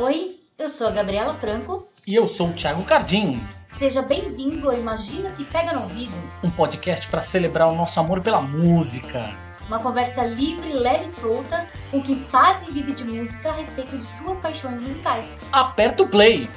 [0.00, 1.84] Oi, eu sou a Gabriela Franco.
[2.06, 3.42] E eu sou o Thiago Cardim.
[3.72, 8.20] Seja bem-vindo a Imagina Se Pega no Ouvido, um podcast para celebrar o nosso amor
[8.20, 9.24] pela música.
[9.66, 13.98] Uma conversa livre, leve e solta com quem faz e vive de música a respeito
[13.98, 15.26] de suas paixões musicais.
[15.50, 16.48] Aperta o play!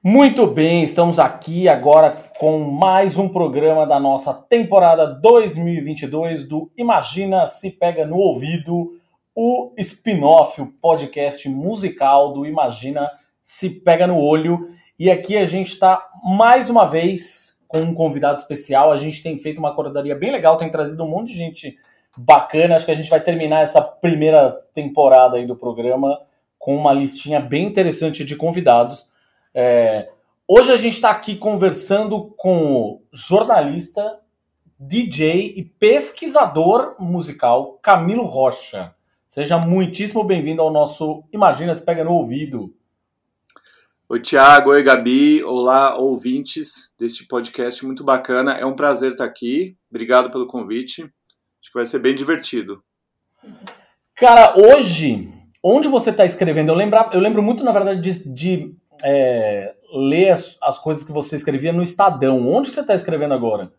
[0.00, 7.44] Muito bem, estamos aqui agora com mais um programa da nossa temporada 2022 do Imagina
[7.48, 8.99] Se Pega no Ouvido,
[9.34, 13.10] o spin-off, o podcast musical do Imagina
[13.42, 14.68] Se Pega no Olho.
[14.98, 18.92] E aqui a gente está mais uma vez com um convidado especial.
[18.92, 21.78] A gente tem feito uma corodaria bem legal, tem trazido um monte de gente
[22.16, 22.76] bacana.
[22.76, 26.20] Acho que a gente vai terminar essa primeira temporada aí do programa
[26.58, 29.10] com uma listinha bem interessante de convidados.
[29.54, 30.08] É,
[30.46, 34.18] hoje a gente está aqui conversando com o jornalista,
[34.78, 38.94] DJ e pesquisador musical Camilo Rocha.
[39.32, 42.74] Seja muitíssimo bem-vindo ao nosso Imagina se Pega no Ouvido.
[44.08, 44.70] Oi, Tiago.
[44.70, 45.40] Oi, Gabi.
[45.44, 48.54] Olá, ouvintes deste podcast muito bacana.
[48.54, 49.76] É um prazer estar aqui.
[49.88, 51.02] Obrigado pelo convite.
[51.02, 52.82] Acho que vai ser bem divertido.
[54.16, 55.28] Cara, hoje,
[55.62, 56.72] onde você está escrevendo?
[56.72, 61.12] Eu, lembra, eu lembro muito, na verdade, de, de é, ler as, as, coisas que
[61.12, 62.48] você escrevia no Estadão.
[62.48, 63.72] Onde você está escrevendo agora?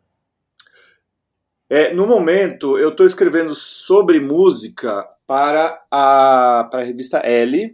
[1.70, 7.74] É, no momento, eu estou escrevendo sobre música para a, para a revista L.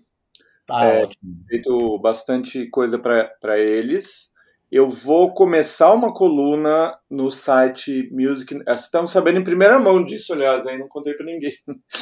[0.70, 1.44] Ah, é, ótimo.
[1.50, 4.32] Feito bastante coisa para eles.
[4.72, 8.62] Eu vou começar uma coluna no site Music.
[8.68, 11.52] Estamos sabendo em primeira mão disso, aliás, aí não contei para ninguém.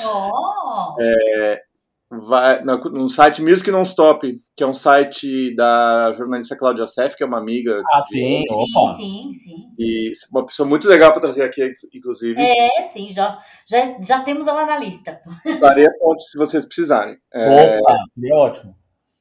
[0.06, 1.02] Oh.
[1.02, 1.61] É,
[2.09, 7.25] vai no site Music Non-Stop, que é um site da jornalista Cláudia Seff, que é
[7.25, 7.81] uma amiga.
[7.92, 8.95] Ah, sim, sim, opa.
[8.95, 9.56] sim, sim.
[9.78, 12.39] E uma pessoa muito legal para trazer aqui, inclusive.
[12.39, 15.20] É, sim, já, já, já temos ela na lista.
[15.59, 17.17] Daria ponto se vocês precisarem.
[17.33, 17.80] É...
[17.80, 18.76] Opa, seria ótimo.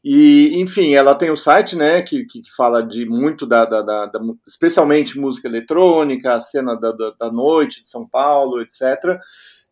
[0.07, 4.05] E, enfim, ela tem o site, né, que, que fala de muito da, da, da,
[4.05, 9.19] da especialmente música eletrônica, a cena da, da, da noite de São Paulo, etc.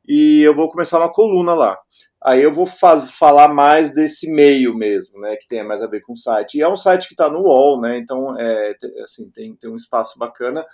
[0.06, 1.78] E eu vou começar uma coluna lá.
[2.24, 6.00] Aí eu vou faz, falar mais desse meio mesmo, né, que tem mais a ver
[6.02, 6.58] com o site.
[6.58, 9.76] E é um site que está no UOL, né, então é, assim, tem, tem um
[9.76, 10.64] espaço bacana.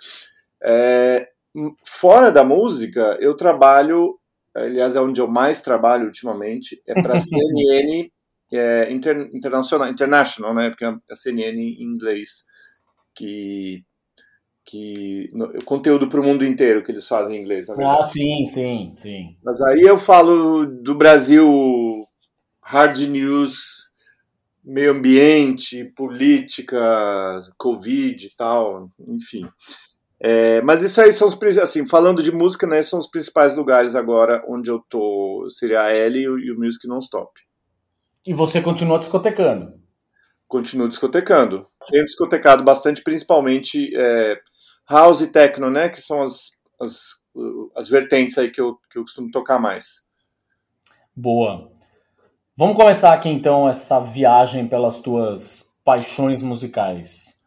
[0.63, 1.27] É,
[1.85, 4.19] fora da música, eu trabalho,
[4.55, 8.11] aliás, é onde eu mais trabalho ultimamente, é para a CNN
[8.51, 12.45] é, inter, internacional, international, né, porque é a CNN em inglês,
[13.15, 13.83] que
[14.69, 17.67] que o conteúdo para o mundo inteiro que eles fazem em inglês.
[17.71, 19.35] ah, sim, sim, sim.
[19.43, 21.49] Mas aí eu falo do Brasil
[22.61, 23.89] hard news,
[24.63, 26.79] meio ambiente, política,
[27.57, 29.49] Covid e tal, enfim.
[30.19, 33.95] É, mas isso aí são os assim, falando de música, né, são os principais lugares
[33.95, 37.31] agora onde eu tô, seria a L e o, e o Music Non-Stop.
[38.27, 39.73] E você continua discotecando?
[40.47, 41.65] Continuo discotecando.
[41.89, 44.39] Tenho discotecado bastante, principalmente é,
[44.89, 45.89] house e techno, né?
[45.89, 47.21] Que são as, as,
[47.75, 50.07] as vertentes aí que eu, que eu costumo tocar mais.
[51.15, 51.71] Boa.
[52.57, 57.43] Vamos começar aqui então essa viagem pelas tuas paixões musicais.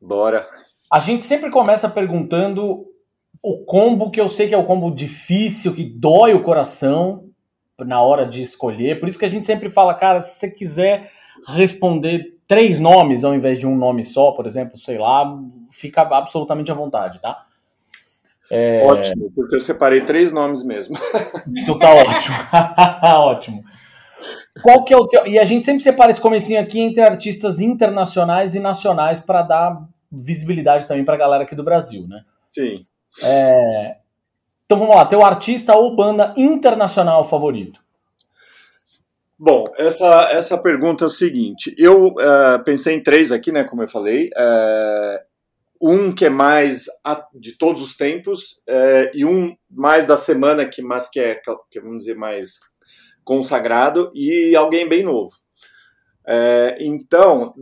[0.00, 0.48] Bora.
[0.90, 2.86] A gente sempre começa perguntando
[3.42, 7.28] o combo que eu sei que é o combo difícil, que dói o coração
[7.78, 8.98] na hora de escolher.
[8.98, 11.10] Por isso que a gente sempre fala, cara, se você quiser
[11.46, 15.38] responder três nomes ao invés de um nome só, por exemplo, sei lá,
[15.70, 17.44] fica absolutamente à vontade, tá?
[18.50, 18.82] É...
[18.86, 20.96] Ótimo, porque eu separei três nomes mesmo.
[21.62, 22.36] Então tá ótimo.
[23.04, 23.64] ótimo.
[24.62, 25.26] Qual que é o teu...
[25.26, 29.88] E a gente sempre separa esse comecinho aqui entre artistas internacionais e nacionais para dar
[30.10, 32.22] visibilidade também para a galera aqui do Brasil, né?
[32.50, 32.82] Sim.
[33.22, 33.96] É...
[34.64, 37.80] Então vamos lá, teu artista ou banda internacional favorito?
[39.38, 41.72] Bom, essa, essa pergunta é o seguinte.
[41.78, 43.62] Eu uh, pensei em três aqui, né?
[43.62, 44.30] Como eu falei.
[44.30, 45.28] Uh,
[45.80, 46.86] um que é mais
[47.32, 51.40] de todos os tempos uh, e um mais da semana, que, mas que é,
[51.70, 52.58] que vamos dizer, mais
[53.22, 55.30] consagrado e alguém bem novo.
[56.80, 57.54] então,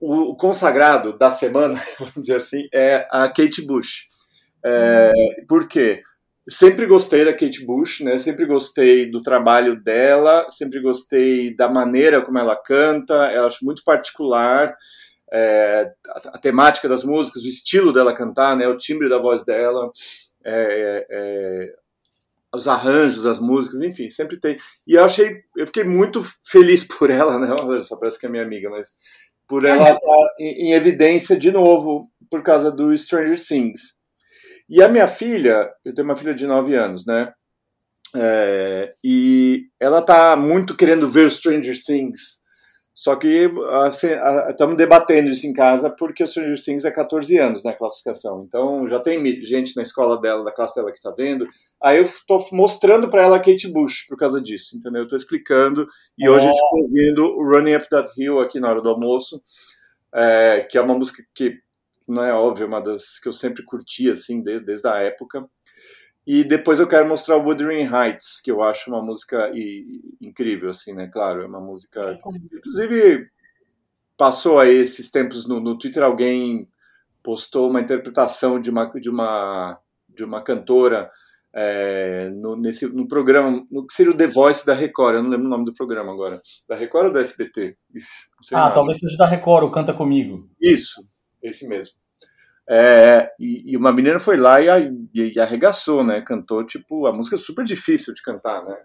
[0.00, 4.06] o consagrado da semana, vamos dizer assim, é a Kate Bush.
[4.64, 5.46] Hum.
[5.48, 6.02] Por quê?
[6.48, 8.16] Sempre gostei da Kate Bush, né?
[8.18, 13.84] Sempre gostei do trabalho dela, sempre gostei da maneira como ela canta, eu acho muito
[13.84, 14.74] particular
[15.32, 18.66] é, a, a, temática das músicas, o estilo dela cantar, né?
[18.66, 19.90] O timbre da voz dela,
[20.44, 21.74] é, é,
[22.54, 24.56] os arranjos das músicas, enfim, sempre tem.
[24.86, 27.54] E eu achei, eu fiquei muito feliz por ela, né?
[27.82, 28.94] Só parece que é minha amiga, mas
[29.46, 33.97] por ela estar em, em evidência de novo por causa do Stranger Things.
[34.68, 37.32] E a minha filha, eu tenho uma filha de 9 anos, né?
[38.14, 42.42] É, e ela tá muito querendo ver Stranger Things.
[42.98, 43.48] Só que
[44.50, 48.44] estamos debatendo isso em casa porque o Stranger Things é 14 anos na classificação.
[48.44, 51.46] Então já tem gente na escola dela, da classe dela que está vendo.
[51.80, 55.02] Aí eu estou mostrando para ela a Kate Bush por causa disso, entendeu?
[55.02, 55.86] Eu estou explicando.
[56.18, 58.88] E hoje a gente está ouvindo o Running Up That Hill aqui na hora do
[58.88, 59.40] almoço,
[60.12, 61.56] é, que é uma música que
[62.08, 65.48] não é óbvio, é uma das que eu sempre curti assim desde, desde a época.
[66.26, 69.50] E depois eu quero mostrar o Wuthering Heights, que eu acho uma música
[70.20, 71.08] incrível, assim, né?
[71.10, 72.18] Claro, é uma música.
[72.52, 73.30] Inclusive,
[74.16, 76.68] passou aí esses tempos no, no Twitter, alguém
[77.22, 79.78] postou uma interpretação de uma, de uma,
[80.08, 81.10] de uma cantora
[81.54, 85.30] é, no, nesse, no programa, no que seria o The Voice da Record, eu não
[85.30, 86.40] lembro o nome do programa agora.
[86.68, 87.76] Da Record ou da SBT?
[87.94, 88.74] Ixi, ah, nada.
[88.74, 90.48] talvez seja da Record, o Canta Comigo.
[90.60, 91.02] Isso,
[91.42, 91.96] esse mesmo.
[92.70, 96.20] É, e, e, uma menina foi lá e, e, e, arregaçou, né?
[96.20, 98.76] Cantou, tipo, a música é super difícil de cantar, né?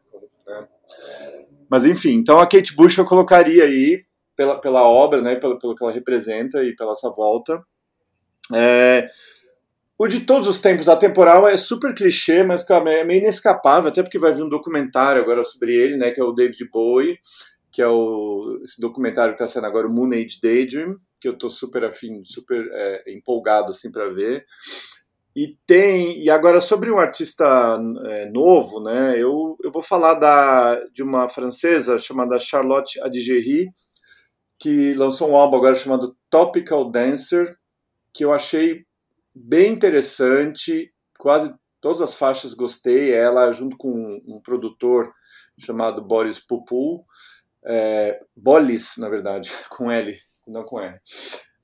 [1.69, 4.05] Mas enfim, então a Kate Bush eu colocaria aí
[4.35, 5.35] pela, pela obra, né?
[5.35, 7.61] Pelo, pelo que ela representa e pela essa volta.
[8.53, 9.07] É,
[9.97, 14.19] o de todos os tempos, atemporal, é super clichê, mas é meio inescapável, até porque
[14.19, 16.11] vai vir um documentário agora sobre ele, né?
[16.11, 17.17] Que é o David Bowie,
[17.73, 21.37] que é o, esse documentário que está sendo agora o Moon Age Daydream que eu
[21.37, 24.45] tô super afim, super é, empolgado assim para ver.
[25.33, 29.13] E tem e agora sobre um artista é, novo, né?
[29.17, 33.69] Eu, eu vou falar da de uma francesa chamada Charlotte Adigéry,
[34.59, 37.55] que lançou um álbum agora chamado Topical Dancer,
[38.13, 38.85] que eu achei
[39.33, 43.13] bem interessante, quase todas as faixas gostei.
[43.13, 45.09] Ela junto com um, um produtor
[45.57, 47.05] chamado Boris Popul,
[47.65, 50.17] é, Bolis, na verdade, com L,
[50.47, 50.99] não com R.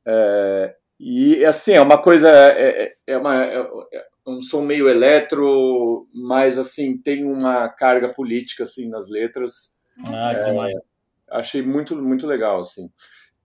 [0.05, 3.57] É, e assim, é uma coisa, é, é, é uma, é,
[3.93, 9.75] é, um som meio eletro, mas assim, tem uma carga política assim nas letras.
[10.13, 10.75] Ah, que demais.
[11.29, 12.89] Achei muito, muito legal, assim.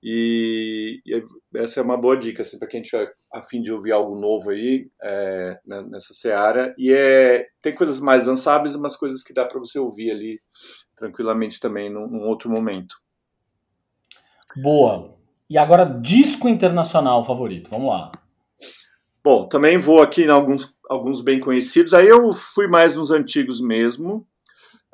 [0.06, 1.25] E, e,
[1.56, 4.51] essa é uma boa dica assim, para quem tiver a fim de ouvir algo novo
[4.51, 6.75] aí é, né, nessa seara.
[6.77, 10.37] E é, tem coisas mais dançáveis, umas coisas que dá para você ouvir ali
[10.95, 12.97] tranquilamente também num, num, outro momento.
[14.62, 15.17] Boa.
[15.49, 17.71] E agora, disco internacional favorito.
[17.71, 18.12] Vamos lá.
[19.25, 21.95] Bom, também vou aqui em alguns, alguns bem conhecidos.
[21.95, 24.27] Aí eu fui mais nos antigos mesmo.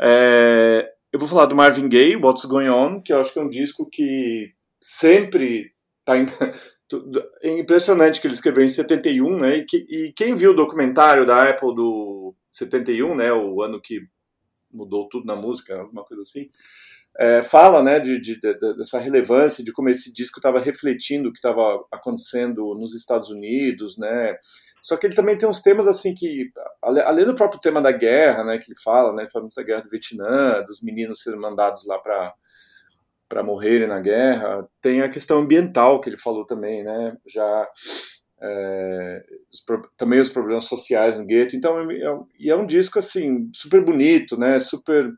[0.00, 3.42] É, eu vou falar do Marvin Gaye, What's Going On, que eu acho que é
[3.42, 6.14] um disco que sempre está
[7.42, 9.56] é impressionante que ele escreveu em 71, né?
[9.58, 13.32] E, que, e, quem viu o documentário da Apple do 71, né?
[13.32, 14.00] O ano que
[14.72, 16.48] mudou tudo na música, alguma coisa assim
[17.18, 21.32] é, fala né, de, de, de, dessa relevância, de como esse disco estava refletindo o
[21.32, 24.36] que estava acontecendo nos Estados Unidos, né?
[24.82, 26.50] Só que ele também tem uns temas assim que,
[26.82, 29.62] além do próprio tema da guerra, né, que ele fala, né, ele fala muito da
[29.62, 32.32] guerra do Vietnã, dos meninos serem mandados lá para
[33.30, 37.16] para morrerem na guerra, tem a questão ambiental que ele falou também, né?
[37.24, 37.68] Já
[38.42, 39.64] é, os,
[39.96, 41.54] também os problemas sociais no gueto.
[41.54, 44.58] Então, é, é, é um disco assim super bonito, né?
[44.58, 45.08] Super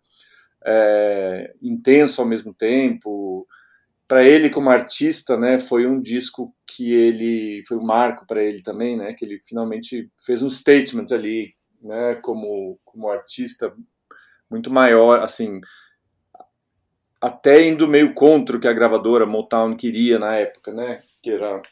[0.67, 3.49] é, intenso ao mesmo tempo.
[4.07, 8.63] Para ele como artista, né, foi um disco que ele foi um marco para ele
[8.63, 13.73] também, né, que ele finalmente fez um statement ali, né, como como artista
[14.51, 15.63] muito maior, assim,
[17.23, 21.63] até indo meio contra o que a gravadora Motown queria na época, né, que era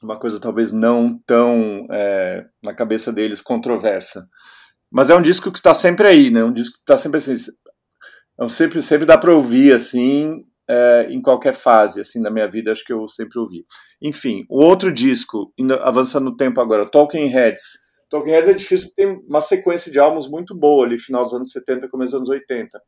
[0.00, 4.28] uma coisa talvez não tão é, na cabeça deles controversa.
[4.90, 6.44] Mas é um disco que está sempre aí, né?
[6.44, 7.34] Um disco que está sempre assim.
[8.34, 12.70] Então sempre, sempre dá para ouvir assim é, em qualquer fase assim da minha vida,
[12.70, 13.64] acho que eu sempre ouvi.
[14.00, 17.84] Enfim, o outro disco, avançando no tempo agora, Talking Heads.
[18.08, 21.34] Talking Heads é difícil porque tem uma sequência de álbuns muito boa ali, final dos
[21.34, 22.78] anos 70, começo dos anos 80.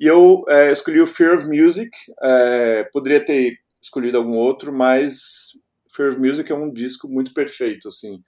[0.00, 1.90] E eu é, escolhi o Fear of Music,
[2.22, 5.50] é, poderia ter escolhido algum outro, mas
[5.94, 8.22] Fear of Music é um disco muito perfeito, assim,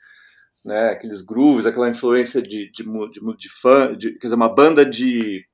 [0.64, 0.90] né?
[0.90, 5.46] Aqueles grooves, aquela influência de, de, de, de fã, de, quer dizer, uma banda de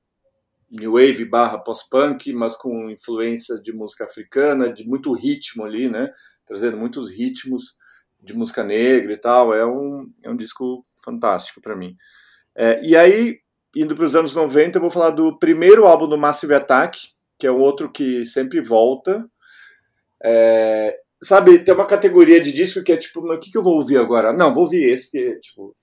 [0.69, 6.11] new wave barra pós-punk, mas com influência de música africana, de muito ritmo ali, né?
[6.45, 7.77] Trazendo muitos ritmos
[8.21, 9.53] de música negra e tal.
[9.53, 11.95] É um, é um disco fantástico para mim.
[12.55, 13.39] É, e aí,
[13.75, 16.99] indo para os anos 90, eu vou falar do primeiro álbum do Massive Attack,
[17.37, 19.25] que é outro que sempre volta.
[20.23, 23.75] É, sabe, tem uma categoria de disco que é tipo, o que, que eu vou
[23.75, 24.33] ouvir agora?
[24.33, 25.75] Não, vou ouvir esse, porque, tipo,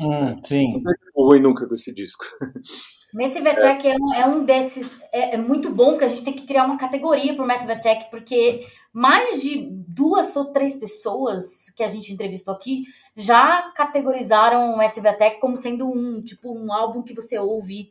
[0.00, 0.72] hum, sim.
[0.72, 2.24] não vou ruim nunca com esse disco.
[3.12, 5.02] Massive Attack é, um, é um desses.
[5.12, 7.72] É, é, muito bom que a gente tem que criar uma categoria para o Massive
[7.72, 12.82] Attack, porque mais de duas ou três pessoas que a gente entrevistou aqui
[13.16, 17.90] já categorizaram o Massive Attack como sendo um tipo um álbum que você ouve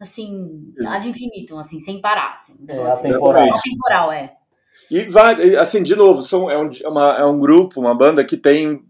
[0.00, 2.34] assim, ad infinitum, assim, sem parar.
[2.34, 3.54] Assim, é atemporal.
[3.54, 4.36] atemporal, é.
[4.90, 8.24] E vai, assim, de novo, são, é, um, é, uma, é um grupo, uma banda
[8.24, 8.82] que tem.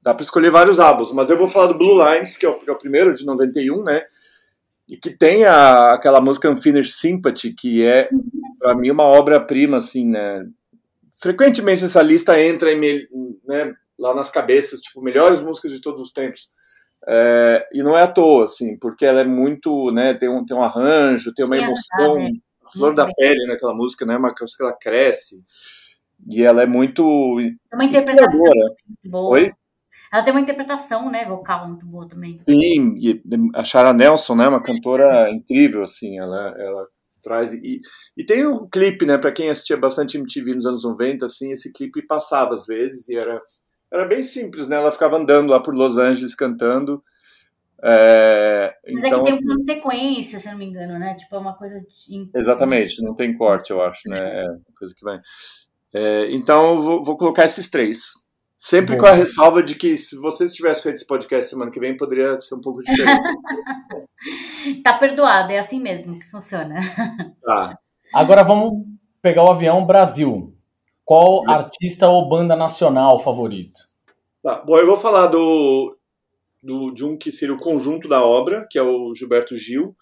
[0.00, 2.56] Dá para escolher vários álbuns, mas eu vou falar do Blue Lines, que é o,
[2.56, 4.04] que é o primeiro de 91, né?
[4.88, 8.08] E que tem a, aquela música Unfinished Sympathy, que é,
[8.58, 10.46] para mim, uma obra-prima, assim, né?
[11.20, 13.08] Frequentemente essa lista entra em,
[13.44, 16.52] né, lá nas cabeças, tipo, melhores músicas de todos os tempos.
[17.08, 20.56] É, e não é à toa, assim, porque ela é muito, né, tem um, tem
[20.56, 22.30] um arranjo, tem uma emoção, né?
[22.64, 25.42] a flor da pele naquela música, né, uma música que ela cresce,
[26.28, 27.02] e ela é muito...
[27.72, 28.40] É uma interpretação
[29.04, 29.30] boa.
[29.30, 29.52] Oi?
[30.16, 32.38] Ela tem uma interpretação, né, vocal muito boa também.
[32.38, 33.22] Sim, e
[33.54, 36.86] a Shara Nelson, né, uma cantora incrível, assim, ela, ela
[37.22, 37.80] traz e,
[38.16, 41.70] e tem um clipe, né, para quem assistia bastante MTV nos anos 90, assim, esse
[41.70, 43.42] clipe passava às vezes e era
[43.92, 44.76] era bem simples, né?
[44.76, 47.02] Ela ficava andando lá por Los Angeles cantando.
[47.82, 50.98] É, Mas então, é que então tem um plano de sequência, se não me engano,
[50.98, 51.14] né?
[51.14, 51.78] Tipo, é uma coisa.
[51.80, 52.30] De...
[52.34, 54.18] Exatamente, não tem corte, eu acho, né?
[54.18, 55.20] É uma coisa que vai.
[55.94, 58.00] É, então eu vou, vou, colocar esses três.
[58.56, 59.02] Sempre Bom.
[59.02, 62.40] com a ressalva de que se vocês tivessem feito esse podcast semana que vem, poderia
[62.40, 63.20] ser um pouco diferente.
[64.82, 66.74] tá perdoado, é assim mesmo que funciona.
[67.44, 67.78] Tá.
[68.14, 68.84] Agora vamos
[69.20, 70.56] pegar o avião Brasil.
[71.04, 73.78] Qual artista ou banda nacional favorito?
[74.42, 75.96] Tá, bom, eu vou falar do,
[76.62, 79.94] do, de um que seria o conjunto da obra, que é o Gilberto Gil,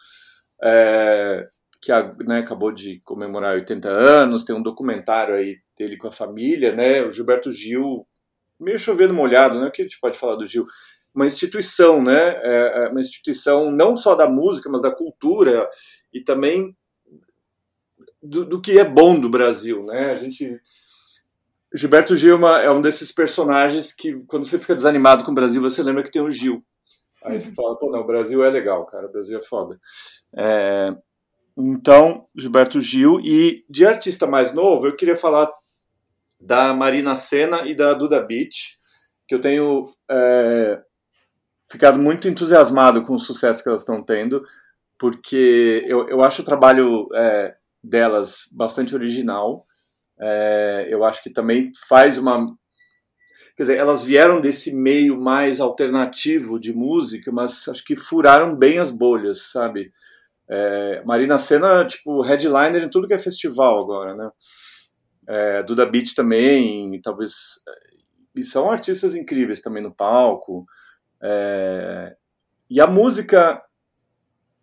[0.62, 1.46] é,
[1.82, 1.92] que
[2.24, 7.02] né, acabou de comemorar 80 anos, tem um documentário aí dele com a família, né?
[7.02, 8.06] O Gilberto Gil,
[8.64, 9.70] meio chovendo molhado, né?
[9.70, 10.66] Que a gente pode falar do Gil?
[11.14, 12.36] Uma instituição, né?
[12.42, 15.68] É, é uma instituição não só da música, mas da cultura
[16.12, 16.76] e também
[18.22, 20.10] do, do que é bom do Brasil, né?
[20.10, 20.60] A gente
[21.74, 25.60] Gilberto Gil é, é um desses personagens que, quando você fica desanimado com o Brasil,
[25.60, 26.64] você lembra que tem o Gil.
[27.24, 29.80] Aí você fala, pô, não, o Brasil é legal, cara, o Brasil é foda.
[30.36, 30.94] É,
[31.56, 33.20] então, Gilberto Gil.
[33.20, 35.48] E de artista mais novo, eu queria falar
[36.44, 38.78] da Marina Senna e da Duda Beach,
[39.26, 40.80] que eu tenho é,
[41.70, 44.44] ficado muito entusiasmado com o sucesso que elas estão tendo,
[44.98, 49.66] porque eu, eu acho o trabalho é, delas bastante original.
[50.20, 52.46] É, eu acho que também faz uma.
[53.56, 58.78] Quer dizer, elas vieram desse meio mais alternativo de música, mas acho que furaram bem
[58.78, 59.90] as bolhas, sabe?
[60.48, 64.30] É, Marina Senna, tipo, headliner em tudo que é festival agora, né?
[65.26, 67.32] É, Duda Beat também, talvez.
[68.34, 70.66] E são artistas incríveis também no palco.
[71.22, 72.16] É,
[72.68, 73.62] e a música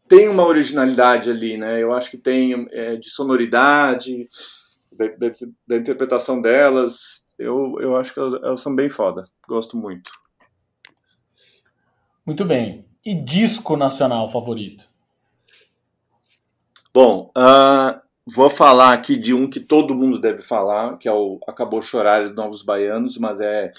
[0.08, 1.82] tem uma originalidade ali, né?
[1.82, 4.28] Eu acho que tem é, de sonoridade,
[4.92, 5.34] da, da,
[5.68, 9.26] da, interpretação delas, eu, eu acho que elas, elas são bem foda.
[9.48, 10.12] Gosto muito.
[12.26, 12.86] Muito bem.
[13.04, 14.90] E disco nacional favorito?
[16.94, 21.40] Bom, uh, vou falar aqui de um que todo mundo deve falar, que é o
[21.48, 23.72] Acabou Chorar de Novos Baianos, mas é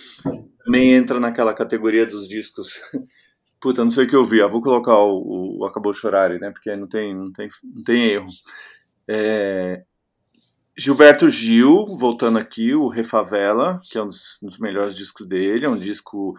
[0.65, 2.81] também entra naquela categoria dos discos.
[3.61, 4.43] Puta, não sei o que eu vi.
[4.43, 6.51] Ah, vou colocar o, o Acabou Chorar, né?
[6.51, 8.29] Porque não tem, não tem, não tem erro.
[9.09, 9.85] É,
[10.77, 15.67] Gilberto Gil, voltando aqui, o Refavela, que é um dos, um dos, melhores discos dele,
[15.67, 16.35] é um disco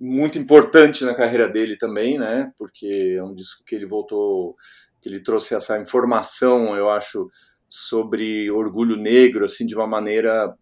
[0.00, 2.50] muito importante na carreira dele também, né?
[2.56, 4.56] Porque é um disco que ele voltou,
[5.02, 7.28] que ele trouxe essa informação, eu acho,
[7.68, 10.56] sobre orgulho negro, assim, de uma maneira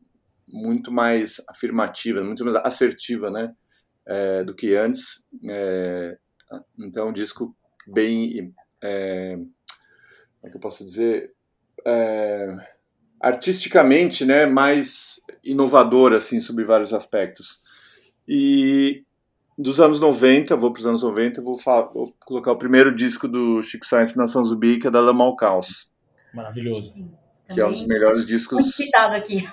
[0.49, 3.55] muito mais afirmativa, muito mais assertiva, né?
[4.05, 5.25] É, do que antes.
[5.49, 6.19] É,
[6.79, 7.55] então, um disco
[7.87, 11.33] bem, é, como é que eu posso dizer?
[11.87, 12.57] é,
[13.21, 17.61] artisticamente né, mais inovador assim, sobre vários aspectos.
[18.27, 19.05] E
[19.61, 21.57] dos anos 90, vou para os anos 90, vou,
[21.93, 25.91] vou, colocar o primeiro disco do Chico Science Nação Zumbi, que é da Lamal Caos.
[26.33, 26.95] Maravilhoso.
[27.53, 28.61] que é um dos melhores discos.
[28.61, 29.47] Muito citado aqui.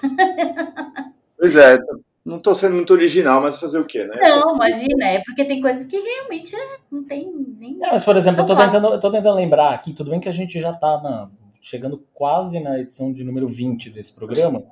[1.37, 1.77] pois é,
[2.23, 4.15] não estou sendo muito original, mas fazer o quê, né?
[4.19, 6.55] Não, imagina, é porque tem coisas que realmente
[6.91, 7.77] não tem nem.
[7.77, 10.33] mas, por exemplo, eu tô, tentando, eu tô tentando lembrar aqui, tudo bem que a
[10.33, 14.63] gente já está na chegando quase na edição de número 20 desse programa.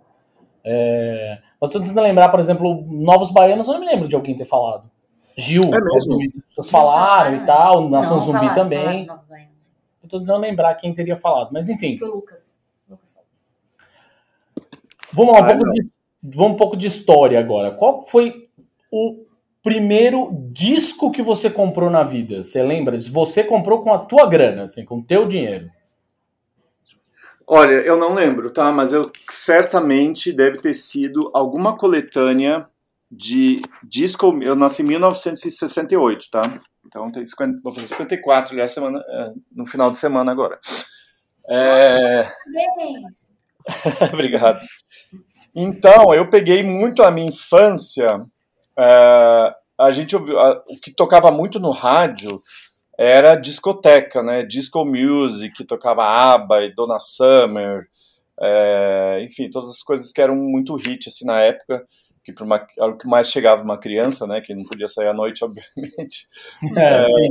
[0.63, 4.36] É, mas estou tentando lembrar, por exemplo, Novos Baianos, eu não me lembro de alguém
[4.36, 4.89] ter falado.
[5.38, 6.06] Gil, é as
[6.48, 9.06] pessoas falaram e tal, Nação Zumbi falaram, também.
[9.06, 9.25] Falaram
[10.06, 11.88] eu tô tentando lembrar quem teria falado, mas enfim.
[11.88, 12.58] Acho que o Lucas.
[12.89, 13.15] Lucas
[15.12, 15.82] Vamos lá, um pouco de,
[16.22, 17.72] vamos um pouco de história agora.
[17.72, 18.50] Qual foi
[18.92, 19.25] o
[19.63, 22.44] primeiro disco que você comprou na vida?
[22.44, 23.00] Você lembra?
[23.00, 25.72] Você comprou com a tua grana, assim, com o teu dinheiro.
[27.48, 28.72] Olha, eu não lembro, tá?
[28.72, 32.68] Mas eu certamente deve ter sido alguma coletânea
[33.12, 34.38] de disco.
[34.42, 36.42] Eu nasci em 1968, tá?
[36.86, 40.60] Então tem 50, vou fazer 54, aliás, semana, é, no final de semana agora.
[41.50, 42.30] É...
[44.14, 44.60] Obrigado.
[45.56, 48.26] Então, eu peguei muito a minha infância.
[48.78, 52.42] É, a gente ouviu, a, o que tocava muito no rádio
[52.98, 54.44] era discoteca, né?
[54.44, 57.88] Disco music, que tocava ABBA e Donna Summer,
[58.42, 61.86] é, enfim, todas as coisas que eram muito hit assim na época,
[62.24, 64.42] que para uma era o que mais chegava uma criança, né?
[64.42, 66.27] Que não podia sair à noite, obviamente.
[66.75, 67.30] É, é,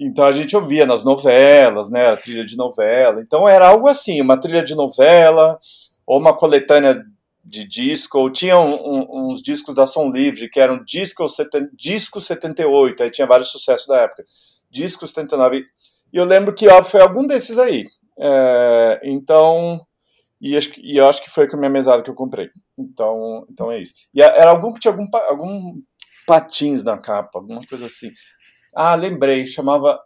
[0.00, 2.08] então a gente ouvia nas novelas, né?
[2.08, 3.20] A trilha de novela.
[3.20, 5.58] Então era algo assim, uma trilha de novela
[6.06, 7.02] ou uma coletânea
[7.44, 11.68] de disco, ou tinha um, um, uns discos da Som Livre, que eram disco, seten,
[11.72, 14.24] disco 78, aí tinha vários sucessos da época.
[14.68, 15.64] Disco 79.
[16.12, 17.84] E eu lembro que ó, foi algum desses aí.
[18.18, 19.86] É, então,
[20.40, 22.50] e, acho, e eu acho que foi com a minha mesada que eu comprei.
[22.78, 23.94] Então, então é isso.
[24.14, 25.80] E era algum que tinha algum, algum
[26.26, 28.10] patins na capa, alguma coisa assim.
[28.74, 29.98] Ah, lembrei, chamava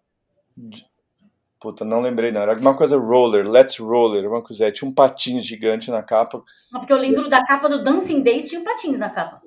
[1.61, 2.41] Puta, não lembrei, não.
[2.41, 4.73] Era alguma coisa roller, let's roller, uma coisa.
[4.73, 6.43] Tinha um patins gigante na capa.
[6.73, 9.43] Não, porque eu lembro da capa do Dancing Days, tinha um patins na capa.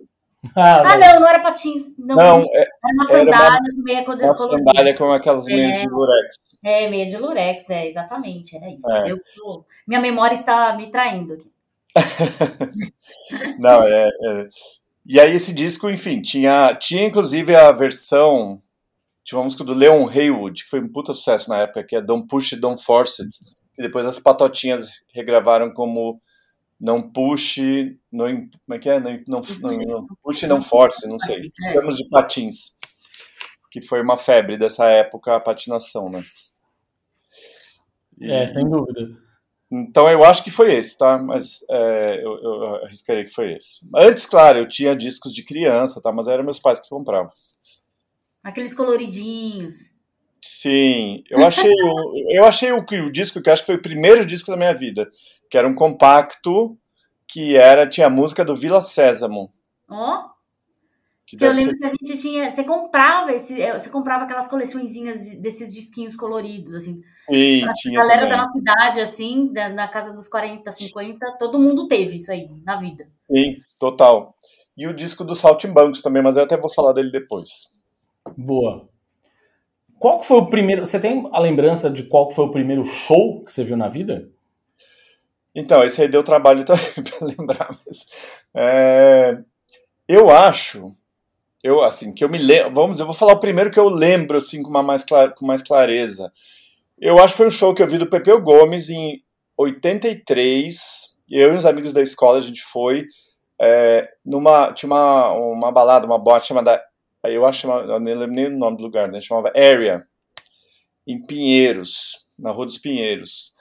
[0.55, 1.21] Ah, ah não.
[1.21, 1.97] não, era patins.
[1.97, 4.27] Não, não é, era uma sandália com meia colorida.
[4.27, 6.35] Uma sandália com aquelas é, meias de lurex.
[6.63, 8.89] É, meia de lurex, é, exatamente, era isso.
[8.89, 9.11] É.
[9.11, 9.17] Eu,
[9.87, 11.51] minha memória está me traindo aqui.
[13.57, 14.47] não, é, é,
[15.05, 18.61] E aí esse disco, enfim, tinha, tinha inclusive a versão
[19.23, 22.01] tinha uma música do Leon Haywood, que foi um puta sucesso na época, que é
[22.01, 23.33] Don't Push It, Don't Force It.
[23.73, 26.21] Que depois as patotinhas regravaram como
[26.83, 28.99] Não Puxe, não, como é que é?
[28.99, 31.49] Não, não, não, não Puxe, Não Force, não sei.
[31.57, 32.77] Estamos de patins.
[33.71, 36.21] Que foi uma febre dessa época, a patinação, né?
[38.19, 39.17] E, é, sem dúvida.
[39.71, 41.17] Então eu acho que foi esse, tá?
[41.17, 43.89] Mas é, eu, eu arriscaria que foi esse.
[43.95, 46.11] Antes, claro, eu tinha discos de criança, tá?
[46.11, 47.31] Mas eram meus pais que compravam.
[48.43, 49.93] Aqueles coloridinhos.
[50.45, 54.25] Sim, eu achei, o, eu achei o, o disco que acho que foi o primeiro
[54.25, 55.09] disco da minha vida,
[55.53, 56.75] que era um compacto
[57.27, 59.53] que era tinha a música do Vila Sésamo.
[59.87, 60.17] Ó.
[60.17, 60.33] Oh.
[61.27, 61.77] Que, eu lembro ser...
[61.77, 66.73] que a gente tinha, você comprava esse, é, você comprava aquelas coleçõezinhas desses disquinhos coloridos
[66.73, 67.03] assim.
[67.29, 68.37] Sim, tinha a galera também.
[68.37, 72.49] da nossa idade assim, da, na casa dos 40, 50, todo mundo teve isso aí
[72.65, 73.07] na vida.
[73.31, 74.35] Sim, total.
[74.75, 77.69] E o disco do Saltimbancos também, mas eu até vou falar dele depois.
[78.35, 78.89] Boa.
[79.99, 80.83] Qual foi o primeiro.
[80.83, 84.32] Você tem a lembrança de qual foi o primeiro show que você viu na vida?
[85.55, 87.79] Então, esse aí deu trabalho também para lembrar.
[87.85, 88.05] Mas,
[88.55, 89.37] é,
[90.07, 90.95] eu acho,
[91.63, 92.73] eu assim, que eu me lembro.
[92.73, 95.05] Vamos dizer, eu vou falar o primeiro que eu lembro assim com, uma mais,
[95.37, 96.31] com mais clareza.
[96.99, 99.21] Eu acho que foi um show que eu vi do Pepeu Gomes em
[99.57, 101.15] 83.
[101.29, 103.05] Eu e os amigos da escola, a gente foi.
[103.61, 106.81] É, numa, tinha uma, uma balada, uma boate chamada
[107.31, 107.67] eu acho,
[107.99, 109.21] nem lembro nem o nome do lugar, né?
[109.21, 110.05] Chamava Area,
[111.07, 113.52] em Pinheiros, na Rua dos Pinheiros.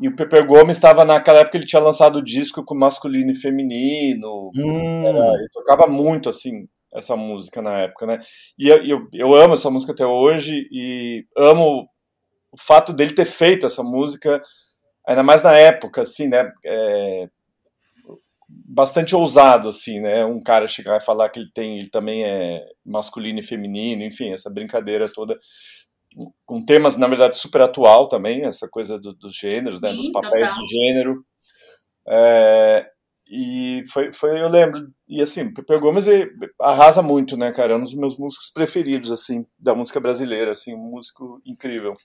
[0.00, 3.34] E o Pepper Gomes estava naquela época ele tinha lançado o disco com masculino e
[3.34, 4.50] feminino.
[4.56, 5.06] Hum.
[5.06, 8.18] Era, ele tocava muito assim essa música na época, né?
[8.58, 11.88] E eu, eu, eu, amo essa música até hoje e amo
[12.50, 14.42] o fato dele ter feito essa música,
[15.06, 16.50] ainda mais na época, assim, né?
[16.64, 17.28] É,
[18.48, 20.24] bastante ousado, assim, né?
[20.24, 24.32] Um cara chegar e falar que ele tem, ele também é masculino e feminino, enfim,
[24.32, 25.36] essa brincadeira toda
[26.44, 29.92] com temas, na verdade, super atual também, essa coisa do, dos gêneros, né?
[29.92, 30.62] Dos papéis total.
[30.62, 31.24] de gênero.
[32.08, 32.86] É,
[33.32, 36.06] e foi, foi, eu lembro, e assim, Pepe Gomes
[36.60, 37.74] arrasa muito, né, cara?
[37.74, 41.96] É um dos meus músicos preferidos, assim, da música brasileira, assim, um músico incrível.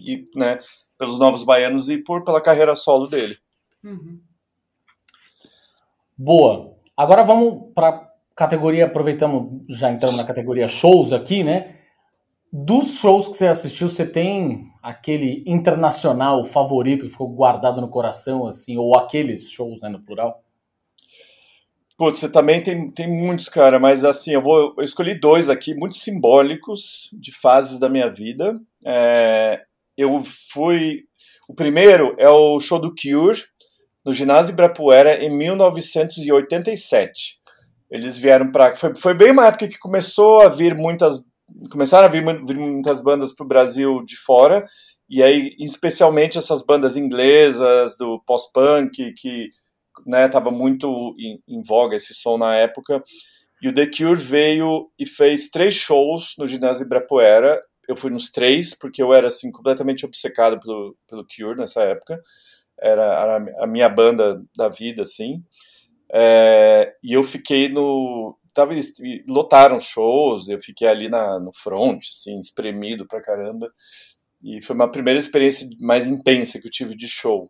[0.00, 0.58] E, né,
[0.96, 3.36] pelos Novos Baianos e por pela carreira solo dele.
[3.84, 4.20] Uhum.
[6.16, 6.74] Boa.
[6.96, 11.77] Agora vamos para categoria, aproveitamos, já entramos na categoria shows aqui, né?
[12.50, 18.46] Dos shows que você assistiu, você tem aquele internacional favorito que ficou guardado no coração,
[18.46, 20.42] assim, ou aqueles shows, né, no plural?
[21.98, 25.74] Putz, você também tem, tem muitos, cara, mas assim, eu vou eu escolhi dois aqui,
[25.74, 28.58] muito simbólicos, de fases da minha vida.
[28.86, 29.60] É,
[29.96, 31.04] eu fui.
[31.48, 33.42] O primeiro é o show do Cure,
[34.04, 37.40] no ginásio Ibirapuera em 1987.
[37.90, 41.24] Eles vieram para foi, foi bem uma época que começou a vir muitas
[41.70, 44.66] começaram a vir, vir muitas bandas para o Brasil de fora
[45.08, 49.50] e aí especialmente essas bandas inglesas do post-punk que
[50.06, 53.02] né, tava muito em, em, voga esse som na época
[53.60, 57.60] E o The Cure veio e fez três shows no ginásio Ibirapuera.
[57.88, 62.22] Eu fui nos três, porque eu era assim completamente obcecado pelo, pelo Cure nessa época.
[62.80, 65.42] Era, era a minha banda da vida, assim.
[66.12, 68.36] É, e eu fiquei no.
[68.58, 68.74] Tava,
[69.28, 73.72] lotaram shows, eu fiquei ali na, no front, assim, espremido pra caramba.
[74.42, 77.48] E foi uma primeira experiência mais intensa que eu tive de show.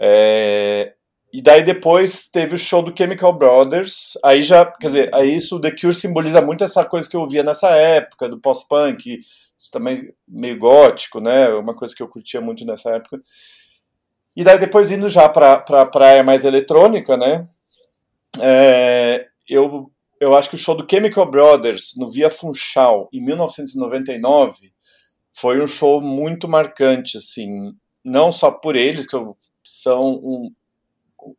[0.00, 0.94] É,
[1.30, 4.16] e daí depois teve o show do Chemical Brothers.
[4.24, 7.42] Aí já, quer dizer, aí isso The Cure simboliza muito essa coisa que eu via
[7.42, 9.20] nessa época, do pós-punk,
[9.58, 11.50] isso também meio gótico, né?
[11.50, 13.20] Uma coisa que eu curtia muito nessa época.
[14.34, 17.46] E daí depois indo já para a praia mais eletrônica, né?
[18.40, 19.90] É, eu,
[20.20, 24.72] eu acho que o show do Chemical Brothers no Via Funchal em 1999
[25.32, 27.72] foi um show muito marcante, assim,
[28.04, 29.16] não só por eles, que
[29.62, 30.52] são um,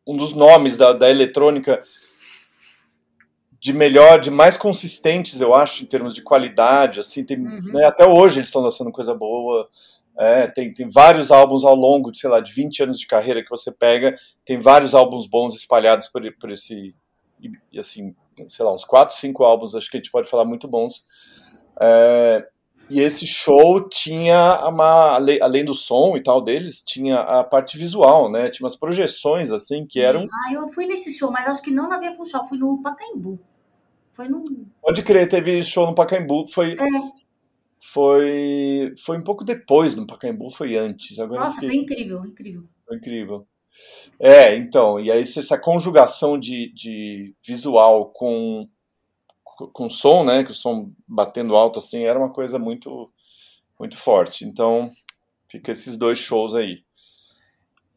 [0.07, 1.81] um dos nomes da, da eletrônica
[3.59, 7.73] de melhor, de mais consistentes, eu acho, em termos de qualidade, assim, tem, uhum.
[7.73, 9.69] né, até hoje eles estão lançando coisa boa,
[10.17, 13.43] é, tem, tem vários álbuns ao longo de, sei lá, de 20 anos de carreira
[13.43, 14.15] que você pega,
[14.45, 16.95] tem vários álbuns bons espalhados por, por esse,
[17.41, 18.15] e, assim,
[18.47, 21.03] sei lá, uns 4, 5 álbuns, acho que a gente pode falar muito bons.
[21.79, 22.47] É,
[22.89, 28.31] e esse show tinha, uma, além do som e tal deles, tinha a parte visual,
[28.31, 28.49] né?
[28.49, 30.25] Tinha umas projeções, assim, que eram...
[30.25, 33.39] Ah, eu fui nesse show, mas acho que não na Via Funchal, fui no Pacaembu.
[34.11, 34.43] Foi no...
[34.81, 36.73] Pode crer, teve show no Pacaembu, foi...
[36.73, 37.29] É
[37.81, 41.17] foi foi um pouco depois no Pacaembu, foi antes.
[41.19, 42.63] Agora Nossa, foi incrível, incrível.
[42.85, 43.47] Foi incrível.
[44.19, 48.67] É, então, e aí essa conjugação de, de visual com,
[49.71, 53.11] com som, né, que o som batendo alto assim, era uma coisa muito
[53.79, 54.43] muito forte.
[54.43, 54.91] Então,
[55.49, 56.83] fica esses dois shows aí.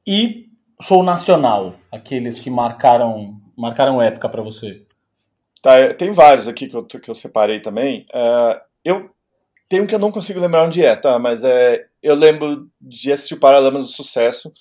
[0.06, 0.48] E
[0.80, 4.87] show nacional, aqueles que marcaram marcaram época para você?
[5.61, 8.06] Tá, tem vários aqui que eu, que eu separei também.
[8.14, 9.11] Uh, eu
[9.68, 11.18] tem um que eu não consigo lembrar onde é, tá?
[11.18, 14.52] Mas é, eu lembro de assistir o Paralamas do Sucesso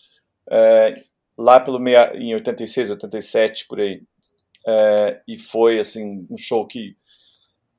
[0.51, 1.01] é,
[1.37, 4.03] lá pelo meia, em 86, 87, por aí.
[4.67, 6.95] É, e foi, assim, um show que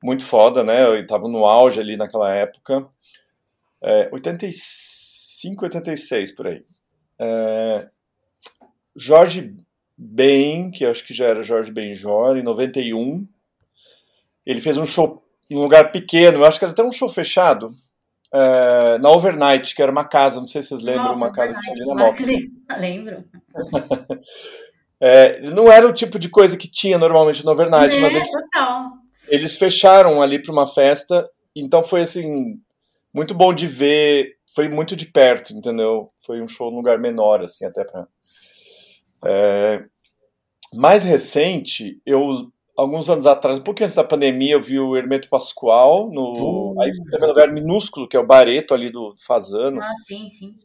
[0.03, 0.83] muito foda, né?
[0.83, 2.89] Eu tava no auge ali naquela época.
[3.81, 6.65] É, 85, 86, por aí.
[7.19, 7.89] É,
[8.95, 9.55] Jorge
[9.97, 13.25] Ben, que acho que já era Jorge Benjor, em 91.
[14.45, 17.07] Ele fez um show em um lugar pequeno, eu acho que era até um show
[17.07, 17.75] fechado,
[18.33, 21.53] é, na Overnight, que era uma casa, não sei se vocês lembram, Nossa, uma casa
[21.53, 22.77] que tinha na.
[22.77, 23.23] Lembro.
[24.99, 28.31] é, não era o tipo de coisa que tinha normalmente no Overnight, é, mas eles,
[29.29, 32.59] eles fecharam ali para uma festa, então foi assim,
[33.13, 36.09] muito bom de ver, foi muito de perto, entendeu?
[36.25, 38.07] Foi um show num lugar menor, assim, até para.
[39.25, 39.83] É,
[40.73, 45.29] mais recente, eu alguns anos atrás, um pouquinho antes da pandemia, eu vi o Hermeto
[45.29, 46.81] Pascoal, no, uh.
[46.81, 49.81] aí teve um lugar minúsculo, que é o Bareto ali do Fazano.
[49.81, 50.55] Ah, sim, sim.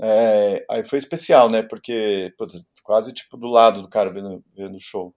[0.00, 4.76] É, aí foi especial, né, porque putz, quase tipo do lado do cara vendo, vendo
[4.76, 5.14] o show.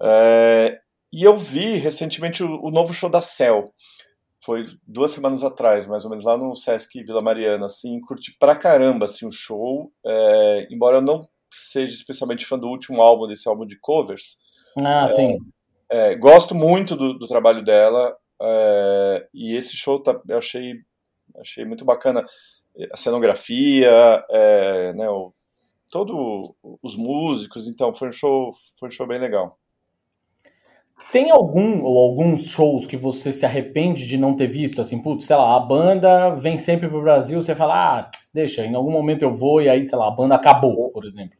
[0.00, 0.78] É,
[1.12, 3.72] e eu vi recentemente o, o, novo show da Cell.
[4.44, 8.56] Foi duas semanas atrás, mais ou menos, lá no Sesc Vila Mariana, assim, curti pra
[8.56, 13.48] caramba, assim, o show, é, embora eu não seja especialmente fã do último álbum, desse
[13.48, 14.38] álbum de covers,
[14.78, 15.38] ah, é, sim.
[15.90, 20.74] É, gosto muito do, do trabalho dela é, e esse show tá, eu achei,
[21.36, 22.24] achei muito bacana
[22.90, 25.32] a cenografia, é, né, o,
[25.90, 29.58] todo os músicos, então foi um show, foi um show bem legal.
[31.10, 34.80] Tem algum ou alguns shows que você se arrepende de não ter visto?
[34.80, 38.74] Assim, putz, sei lá, a banda vem sempre pro Brasil, você fala, ah, deixa, em
[38.74, 41.36] algum momento eu vou e aí, sei lá, a banda acabou, por exemplo.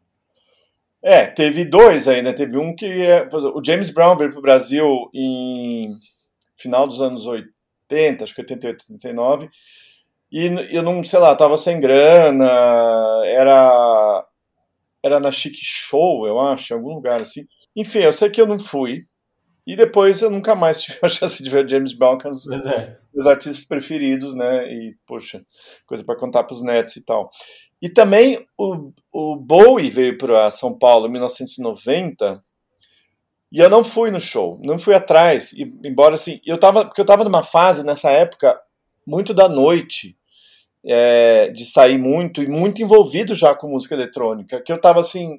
[1.02, 2.32] É, teve dois aí, né?
[2.32, 5.96] Teve um que é, o James Brown veio para o Brasil em
[6.56, 9.50] final dos anos 80, acho que 88, 89,
[10.30, 12.48] e eu não, sei lá, tava sem grana,
[13.26, 14.24] era
[15.04, 17.46] era na Chic Show, eu acho, em algum lugar assim.
[17.74, 19.04] Enfim, eu sei que eu não fui.
[19.66, 22.32] E depois eu nunca mais tive a chance de ver James Brown, que é um
[22.32, 22.98] dos é.
[23.14, 24.66] meus artistas preferidos, né?
[24.72, 25.44] E, poxa,
[25.86, 27.30] coisa para contar para os netos e tal.
[27.80, 32.42] E também o, o Bowie veio para São Paulo em 1990
[33.52, 37.00] e eu não fui no show, não fui atrás, e, embora assim, eu tava, porque
[37.00, 38.58] eu estava numa fase nessa época
[39.06, 40.16] muito da noite,
[40.84, 45.38] é, de sair muito e muito envolvido já com música eletrônica, que eu estava assim,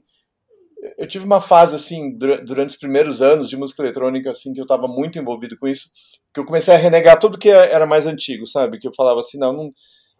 [0.97, 4.63] eu tive uma fase assim durante os primeiros anos de música eletrônica assim que eu
[4.63, 5.89] estava muito envolvido com isso,
[6.33, 8.79] que eu comecei a renegar tudo que era mais antigo, sabe?
[8.79, 9.71] Que eu falava assim, não, não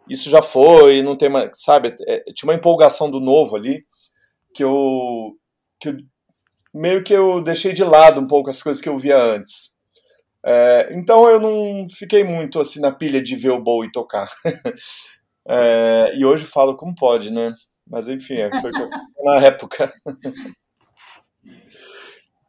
[0.10, 1.94] isso já foi, não tem mais, sabe?
[2.08, 3.86] É, tinha uma empolgação do novo ali
[4.54, 5.36] que eu,
[5.80, 5.98] que eu
[6.74, 9.74] meio que eu deixei de lado um pouco as coisas que eu via antes.
[10.46, 14.30] É, então eu não fiquei muito assim na pilha de ver o Bowie tocar.
[15.48, 17.54] é, e hoje falo como pode, né?
[17.90, 18.72] Mas enfim, é, foi
[19.24, 19.92] na época.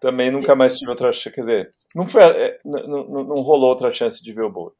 [0.00, 3.70] Também nunca mais tive outra chance, quer dizer, não, foi, é, não, não, não rolou
[3.70, 4.74] outra chance de ver o Bowie.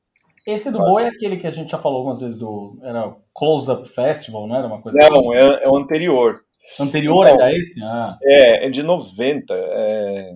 [0.47, 2.79] Esse do Bowie é aquele que a gente já falou algumas vezes do.
[2.83, 5.39] Era Close Up Festival, não era uma coisa Não, assim?
[5.39, 6.45] é, é o anterior.
[6.79, 7.83] Anterior então, ainda esse?
[7.83, 8.19] Ah.
[8.23, 9.55] É, é de 90.
[9.55, 10.35] É,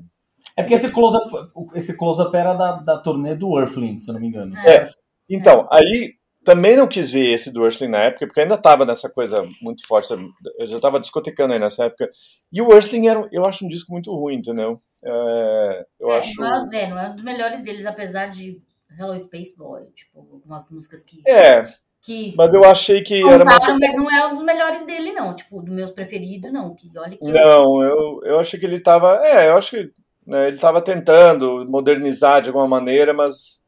[0.57, 1.27] é porque esse close-up
[1.75, 4.57] esse close -up era da, da turnê do Earthling, se eu não me engano.
[4.67, 4.91] É.
[5.29, 6.15] Então, aí
[6.49, 9.87] também não quis ver esse do Earthling na época, porque ainda tava nessa coisa muito
[9.87, 10.15] forte.
[10.59, 12.09] Eu já tava discotecando aí nessa época.
[12.51, 14.81] E o Earthling era, eu acho um disco muito ruim, entendeu?
[15.05, 16.41] É, eu é, acho.
[16.41, 18.63] Não é, não é um dos melhores deles, apesar de
[18.99, 21.21] Hello Space Boy, tipo, algumas músicas que.
[21.29, 21.67] É.
[22.01, 23.59] Que mas eu achei que era uma...
[23.79, 25.37] mas não é um dos melhores dele, não.
[25.37, 26.75] Tipo, dos meus preferidos, não.
[26.75, 29.17] Que olha que não, eu, eu achei que ele tava.
[29.23, 29.93] É, eu acho que
[30.27, 33.63] né, ele tava tentando modernizar de alguma maneira, mas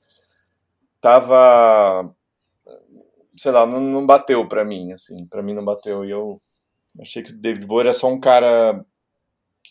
[0.98, 2.10] tava.
[3.40, 5.24] Sei lá, não, não bateu pra mim, assim.
[5.24, 6.04] Pra mim não bateu.
[6.04, 6.38] E eu
[7.00, 8.84] achei que o David Bowie era só um cara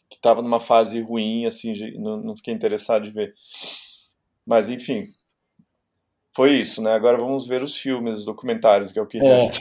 [0.09, 3.31] que tava numa fase ruim, assim, não, não fiquei interessado em ver.
[4.43, 5.05] Mas, enfim,
[6.35, 6.93] foi isso, né?
[6.93, 9.21] Agora vamos ver os filmes, os documentários, que é o que é.
[9.21, 9.59] resta.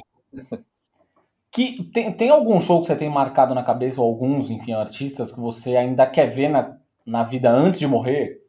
[1.53, 5.33] Que, tem, tem algum show que você tem marcado na cabeça, ou alguns, enfim, artistas
[5.33, 8.41] que você ainda quer ver na, na vida antes de morrer?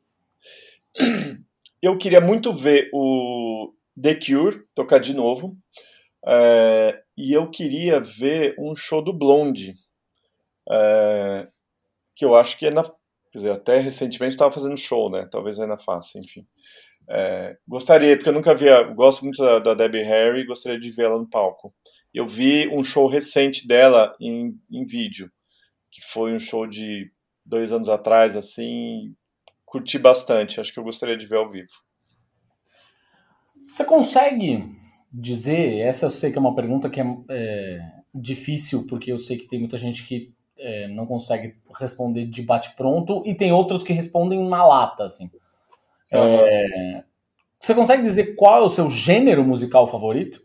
[1.82, 5.58] Eu queria muito ver o The Cure tocar de novo.
[6.26, 9.74] É, e eu queria ver um show do Blonde.
[10.72, 11.48] É,
[12.16, 12.84] que eu acho que é na.
[13.32, 15.28] Quer dizer, até recentemente estava fazendo show, né?
[15.32, 16.46] Talvez ainda faça, enfim.
[17.10, 21.18] É, gostaria, porque eu nunca via, gosto muito da, da Debbie Harry, gostaria de vê-la
[21.18, 21.74] no palco.
[22.14, 25.32] Eu vi um show recente dela em, em vídeo,
[25.92, 27.12] que foi um show de
[27.46, 29.16] dois anos atrás, assim,
[29.66, 31.72] curti bastante, acho que eu gostaria de ver ao vivo.
[33.64, 34.66] Você consegue
[35.12, 39.38] dizer, essa eu sei que é uma pergunta que é, é difícil, porque eu sei
[39.38, 43.94] que tem muita gente que é, não consegue responder de bate-pronto, e tem outros que
[43.94, 45.30] respondem na lata, assim.
[46.12, 47.04] É...
[47.60, 50.42] Você consegue dizer qual é o seu gênero musical favorito?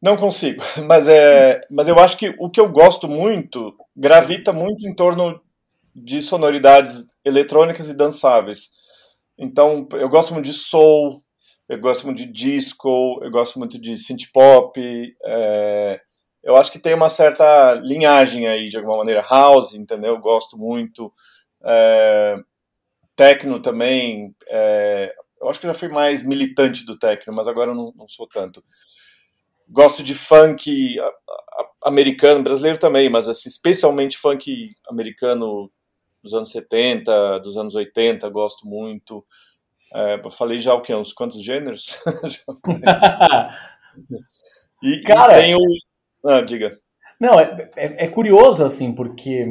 [0.00, 4.86] Não consigo, mas é, mas eu acho que o que eu gosto muito gravita muito
[4.86, 5.40] em torno
[5.94, 8.70] de sonoridades eletrônicas e dançáveis.
[9.38, 11.22] Então, eu gosto muito de soul,
[11.68, 14.80] eu gosto muito de disco, eu gosto muito de synth pop.
[15.24, 16.00] É,
[16.42, 20.14] eu acho que tem uma certa linhagem aí, de alguma maneira, house, entendeu?
[20.14, 21.12] Eu gosto muito.
[21.64, 22.36] É,
[23.16, 27.74] Tecno também, é, eu acho que já fui mais militante do techno, mas agora eu
[27.74, 28.62] não, não sou tanto.
[29.68, 30.96] Gosto de funk
[31.82, 35.70] americano, brasileiro também, mas assim, especialmente funk americano
[36.24, 39.24] dos anos 70, dos anos 80, gosto muito.
[39.94, 40.94] É, falei já o que?
[40.94, 41.98] Uns quantos gêneros?
[44.82, 45.60] e, Cara, e tem o...
[46.26, 46.78] Ah, diga.
[47.20, 49.46] Não, é, é, é curioso, assim, porque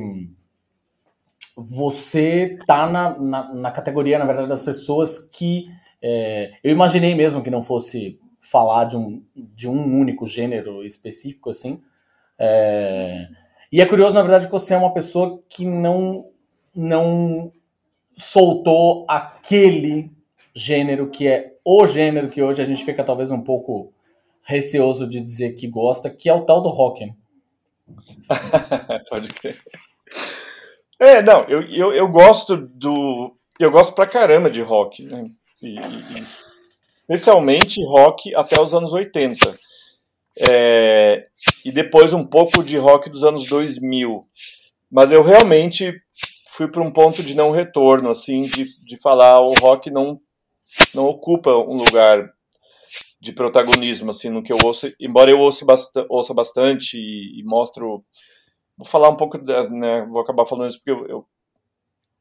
[1.55, 5.67] você tá na, na, na, categoria, na verdade, das pessoas que.
[6.01, 11.51] É, eu imaginei mesmo que não fosse falar de um, de um único gênero específico,
[11.51, 11.81] assim.
[12.37, 13.29] É,
[13.71, 16.29] e é curioso, na verdade, que você é uma pessoa que não,
[16.75, 17.51] não
[18.15, 20.11] soltou aquele
[20.53, 23.91] gênero que é o gênero que hoje a gente fica talvez um pouco
[24.43, 27.05] receoso de dizer que gosta, que é o tal do rock.
[27.05, 27.15] Né?
[29.09, 29.57] Pode crer.
[30.99, 33.35] É, não, eu, eu, eu gosto do.
[33.59, 35.25] Eu gosto pra caramba de rock, né?
[35.61, 36.23] E, e,
[37.01, 39.35] especialmente rock até os anos 80.
[40.39, 41.27] É,
[41.63, 44.27] e depois um pouco de rock dos anos 2000.
[44.91, 46.01] Mas eu realmente
[46.55, 50.19] fui para um ponto de não retorno, assim, de, de falar o rock não,
[50.93, 52.31] não ocupa um lugar
[53.19, 57.43] de protagonismo, assim, no que eu ouço, embora eu ouça, bastante, ouça bastante e, e
[57.43, 58.03] mostro
[58.77, 61.25] vou falar um pouco, das, né, vou acabar falando isso porque eu, eu,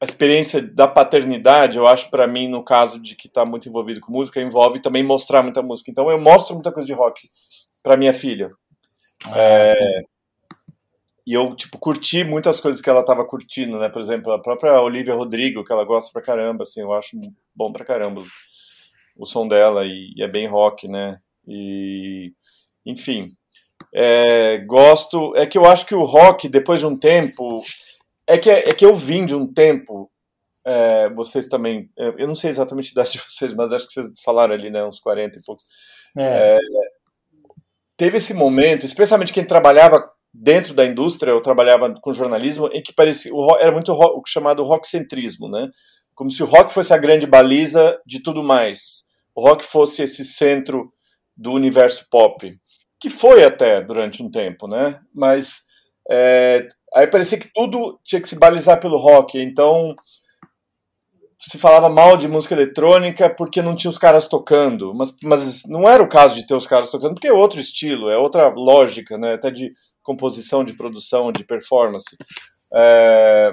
[0.00, 4.00] a experiência da paternidade, eu acho para mim, no caso de que está muito envolvido
[4.00, 5.90] com música, envolve também mostrar muita música.
[5.90, 7.30] Então eu mostro muita coisa de rock
[7.82, 8.50] para minha filha.
[9.28, 10.02] Ah, é,
[11.26, 13.88] e eu, tipo, curti muitas coisas que ela estava curtindo, né?
[13.88, 17.16] Por exemplo, a própria Olivia Rodrigo, que ela gosta pra caramba, assim, eu acho
[17.54, 18.22] bom pra caramba
[19.16, 21.20] o som dela e, e é bem rock, né?
[21.46, 22.32] E,
[22.84, 23.36] enfim,
[23.94, 25.34] é, gosto.
[25.36, 27.62] É que eu acho que o rock, depois de um tempo.
[28.26, 30.10] É que, é que eu vim de um tempo.
[30.64, 31.90] É, vocês também.
[31.98, 34.70] É, eu não sei exatamente a idade de vocês, mas acho que vocês falaram ali,
[34.70, 34.84] né?
[34.84, 35.64] Uns 40 e poucos.
[36.16, 36.56] É.
[36.56, 36.58] é.
[37.96, 42.92] teve esse momento, especialmente quem trabalhava dentro da indústria, eu trabalhava com jornalismo, em que
[42.92, 45.68] parecia, o, era muito rock, o chamado rockcentrismo, né?
[46.14, 49.08] Como se o rock fosse a grande baliza de tudo mais.
[49.34, 50.92] O rock fosse esse centro
[51.36, 52.54] do universo pop,
[53.00, 55.00] que foi até durante um tempo, né?
[55.14, 55.62] Mas
[56.10, 59.94] é, aí parecia que tudo tinha que se balizar pelo rock, então
[61.38, 65.88] se falava mal de música eletrônica porque não tinha os caras tocando, mas, mas não
[65.88, 69.18] era o caso de ter os caras tocando, porque é outro estilo, é outra lógica,
[69.18, 69.34] né?
[69.34, 72.16] Até de composição, de produção, de performance.
[72.74, 73.52] É,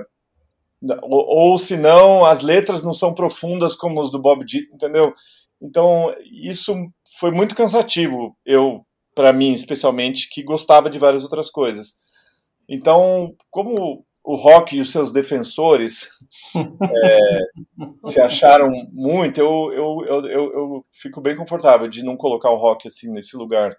[1.03, 5.13] ou, ou se não, as letras não são profundas como as do Bob Dylan, entendeu?
[5.61, 6.73] Então, isso
[7.19, 11.97] foi muito cansativo, eu, para mim, especialmente, que gostava de várias outras coisas.
[12.67, 16.09] Então, como o rock e os seus defensores
[16.55, 22.51] é, se acharam muito, eu, eu, eu, eu, eu fico bem confortável de não colocar
[22.51, 23.75] o rock assim nesse lugar.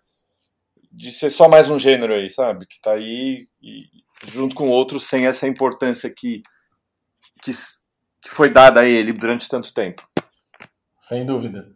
[0.90, 2.66] De ser só mais um gênero aí, sabe?
[2.66, 3.84] Que tá aí e,
[4.26, 6.42] junto com outros sem essa importância que,
[7.42, 7.52] que,
[8.22, 10.06] que foi dada a ele durante tanto tempo.
[10.98, 11.68] Sem dúvida.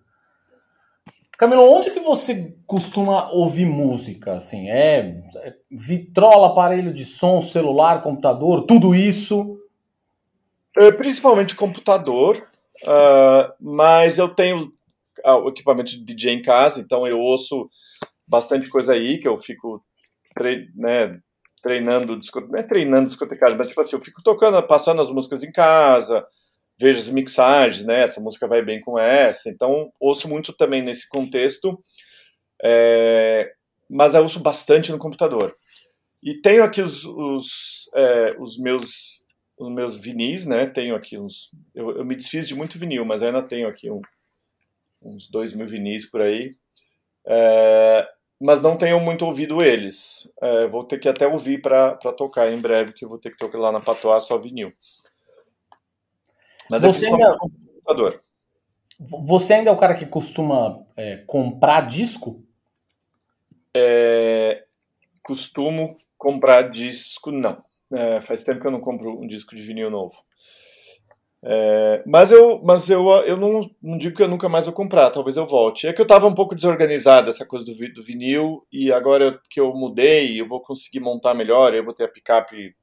[1.36, 4.36] Camilo, onde que você costuma ouvir música?
[4.36, 9.58] Assim, é, é vitrola, aparelho de som, celular, computador, tudo isso?
[10.76, 12.48] É, principalmente computador,
[12.82, 14.72] uh, mas eu tenho
[15.24, 17.68] ah, o equipamento de DJ em casa, então eu ouço
[18.26, 19.80] bastante coisa aí, que eu fico
[20.34, 21.18] tre né,
[21.62, 25.50] treinando, não é treinando discotecagem, mas tipo assim, eu fico tocando, passando as músicas em
[25.50, 26.26] casa,
[26.78, 28.02] vejo as mixagens, né?
[28.02, 29.48] Essa música vai bem com essa.
[29.48, 31.82] Então, ouço muito também nesse contexto,
[32.62, 33.52] é,
[33.88, 35.56] mas eu ouço bastante no computador.
[36.22, 39.24] E tenho aqui os, os, é, os meus
[39.56, 40.66] os meus vinis, né?
[40.66, 41.50] Tenho aqui uns.
[41.74, 44.00] Eu, eu, me desfiz de muito vinil, mas ainda tenho aqui um,
[45.00, 46.56] uns dois mil vinis por aí.
[47.26, 48.08] É,
[48.40, 50.32] mas não tenho muito ouvido eles.
[50.40, 53.36] É, vou ter que até ouvir para tocar em breve, que eu vou ter que
[53.36, 54.72] tocar lá na Patois só vinil.
[56.70, 57.38] Mas é você ainda...
[57.38, 58.22] computador.
[59.26, 62.44] Você ainda é o cara que costuma é, comprar disco?
[63.74, 64.64] É,
[65.22, 67.62] costumo comprar disco, não.
[67.92, 70.14] É, faz tempo que eu não compro um disco de vinil novo.
[71.46, 75.10] É, mas eu, mas eu, eu não, não, digo que eu nunca mais vou comprar,
[75.10, 75.86] talvez eu volte.
[75.86, 79.60] É que eu estava um pouco desorganizado essa coisa do, do, vinil, e agora que
[79.60, 82.74] eu mudei, eu vou conseguir montar melhor, eu vou ter a picape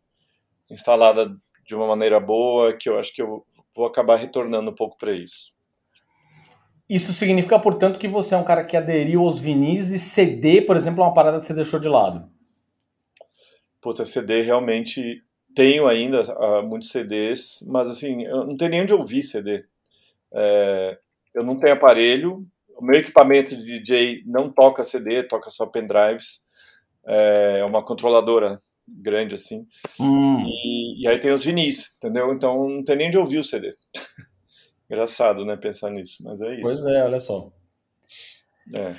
[0.69, 3.43] instalada de uma maneira boa, que eu acho que eu
[3.76, 5.54] vou acabar retornando um pouco para isso.
[6.88, 10.76] Isso significa, portanto, que você é um cara que aderiu aos vinis e CD, por
[10.76, 12.30] exemplo, é uma parada que você deixou de lado.
[13.82, 15.24] Puta, CD realmente
[15.56, 19.66] tenho ainda uh, muitos CDs, mas assim, eu não tenho nem onde ouvir CD.
[20.34, 20.98] É,
[21.34, 22.46] eu não tenho aparelho,
[22.78, 26.44] o meu equipamento de DJ não toca CD, toca só pendrives.
[27.06, 29.68] É, é uma controladora grande assim.
[30.00, 30.44] Hum.
[30.46, 32.34] E, e, aí tem os vinis, entendeu?
[32.34, 33.76] Então não tem nem de ouvir o CD.
[34.90, 36.64] Engraçado, né, pensar nisso, mas é isso.
[36.64, 37.52] Pois é, olha só.
[38.74, 38.94] É.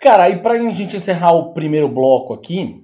[0.00, 2.82] Cara, aí pra gente encerrar o primeiro bloco aqui,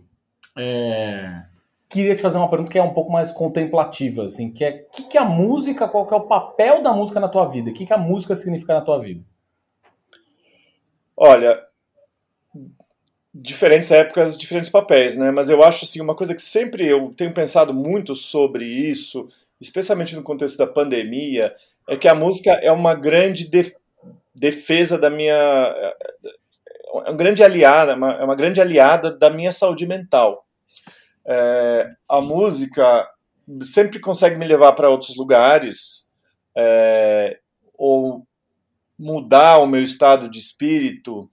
[0.59, 1.43] é...
[1.88, 4.90] queria te fazer uma pergunta que é um pouco mais contemplativa, assim, que é o
[4.90, 7.70] que, que é a música, qual que é o papel da música na tua vida?
[7.70, 9.22] O que, que a música significa na tua vida?
[11.16, 11.59] Olha,
[13.35, 15.31] diferentes épocas, diferentes papéis, né?
[15.31, 19.29] Mas eu acho assim uma coisa que sempre eu tenho pensado muito sobre isso,
[19.61, 21.55] especialmente no contexto da pandemia,
[21.88, 23.51] é que a música é uma grande
[24.35, 25.35] defesa da minha
[27.05, 30.46] é um grande aliada, uma, é uma grande aliada da minha saúde mental.
[31.27, 33.09] É, a música
[33.62, 36.11] sempre consegue me levar para outros lugares
[36.57, 37.39] é,
[37.75, 38.27] ou
[38.99, 41.29] mudar o meu estado de espírito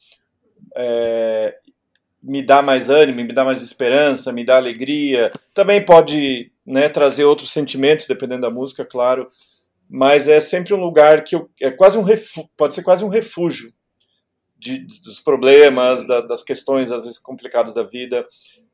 [0.76, 1.56] é,
[2.22, 5.32] me dá mais ânimo, me dá mais esperança, me dá alegria.
[5.54, 9.30] Também pode né, trazer outros sentimentos, dependendo da música, claro.
[9.90, 12.06] Mas é sempre um lugar que eu, é quase um
[12.56, 13.74] pode ser quase um refúgio
[14.58, 18.26] de, dos problemas, da, das questões às vezes complicadas da vida.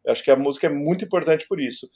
[0.06, 1.90] Eu acho que a música é muito importante por isso.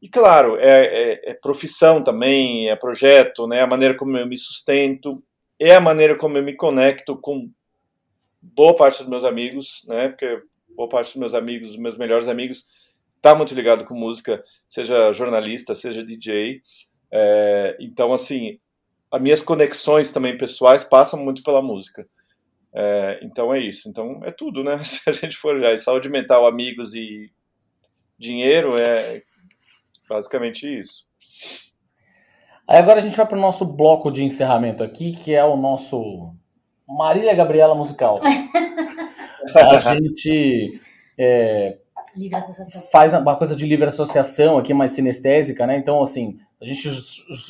[0.00, 4.36] E claro, é, é, é profissão também, é projeto, né, a maneira como eu me
[4.36, 5.18] sustento,
[5.58, 7.50] é a maneira como eu me conecto com
[8.42, 10.42] boa parte dos meus amigos, né, porque
[10.76, 12.66] boa parte dos meus amigos, dos meus melhores amigos,
[13.22, 16.60] tá muito ligado com música, seja jornalista, seja DJ.
[17.10, 18.58] É, então, assim,
[19.10, 22.06] as minhas conexões também pessoais passam muito pela música.
[22.78, 23.88] É, então é isso.
[23.88, 24.78] Então é tudo, né?
[24.84, 27.30] Se a gente for já saúde mental, amigos e
[28.18, 29.22] dinheiro, é
[30.08, 31.06] basicamente isso.
[32.68, 35.56] Aí agora a gente vai para o nosso bloco de encerramento aqui, que é o
[35.56, 36.34] nosso
[36.86, 38.20] Marília Gabriela musical.
[39.54, 40.80] a gente
[41.18, 41.78] é,
[42.16, 42.82] Livre associação.
[42.90, 45.76] faz uma coisa de livre associação aqui, mais sinestésica, né?
[45.76, 46.88] Então, assim, a gente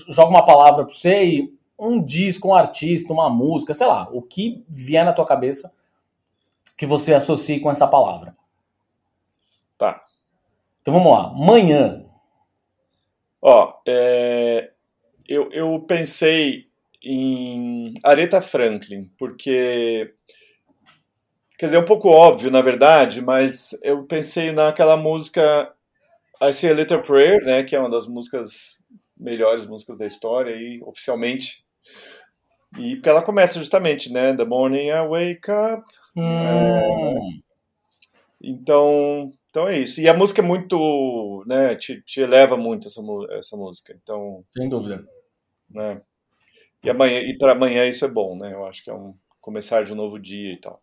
[0.09, 4.23] joga uma palavra para você e um disco, um artista, uma música, sei lá, o
[4.23, 5.75] que vier na tua cabeça
[6.77, 8.37] que você associe com essa palavra.
[9.79, 10.05] Tá.
[10.81, 11.33] Então vamos lá.
[11.35, 12.05] Manhã.
[13.41, 14.71] Ó, é,
[15.29, 16.67] eu, eu pensei
[17.03, 20.13] em Aretha Franklin, porque.
[21.59, 25.73] Quer dizer, é um pouco óbvio, na verdade, mas eu pensei naquela música
[26.43, 28.85] I See a Little Prayer, né, que é uma das músicas
[29.17, 31.66] melhores músicas da história e oficialmente
[32.79, 34.35] e porque ela começa justamente, né?
[34.35, 35.85] The morning I wake up.
[36.17, 36.23] Hum.
[36.23, 37.15] É,
[38.41, 40.01] então, então é isso.
[40.01, 41.75] E a música é muito, né?
[41.75, 43.01] Te, te eleva muito essa,
[43.31, 43.97] essa música.
[44.03, 45.05] Então, sem dúvida.
[45.71, 46.01] Né?
[46.85, 48.53] E amanhã e para amanhã isso é bom, né?
[48.53, 50.83] Eu acho que é um começar de um novo dia e tal.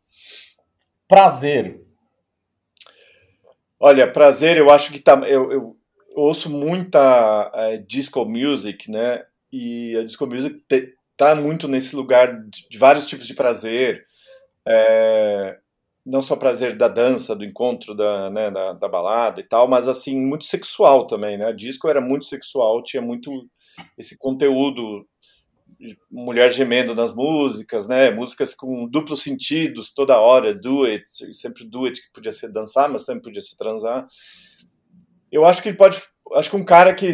[1.07, 1.81] Prazer.
[3.79, 4.57] Olha, prazer.
[4.57, 5.19] Eu acho que tá.
[5.27, 5.77] Eu, eu
[6.15, 9.25] ouço muita é, disco music, né?
[9.51, 14.03] E a disco music te, tá muito nesse lugar de, vários tipos de prazer.
[14.67, 15.57] É,
[16.05, 19.87] não só prazer da dança, do encontro, da, né, da, da, balada e tal, mas
[19.87, 21.53] assim, muito sexual também, né?
[21.53, 23.31] Disco era muito sexual, tinha muito
[23.97, 25.05] esse conteúdo
[26.11, 28.11] mulher gemendo nas músicas, né?
[28.11, 31.03] Músicas com duplos sentidos toda hora, do it,
[31.33, 34.07] sempre do it, que podia ser dançar, mas também podia ser transar.
[35.31, 36.01] Eu acho que ele pode,
[36.33, 37.11] acho que um cara que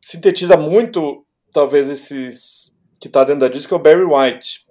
[0.00, 4.66] sintetiza muito, talvez esses que está dentro da disco é o Barry White.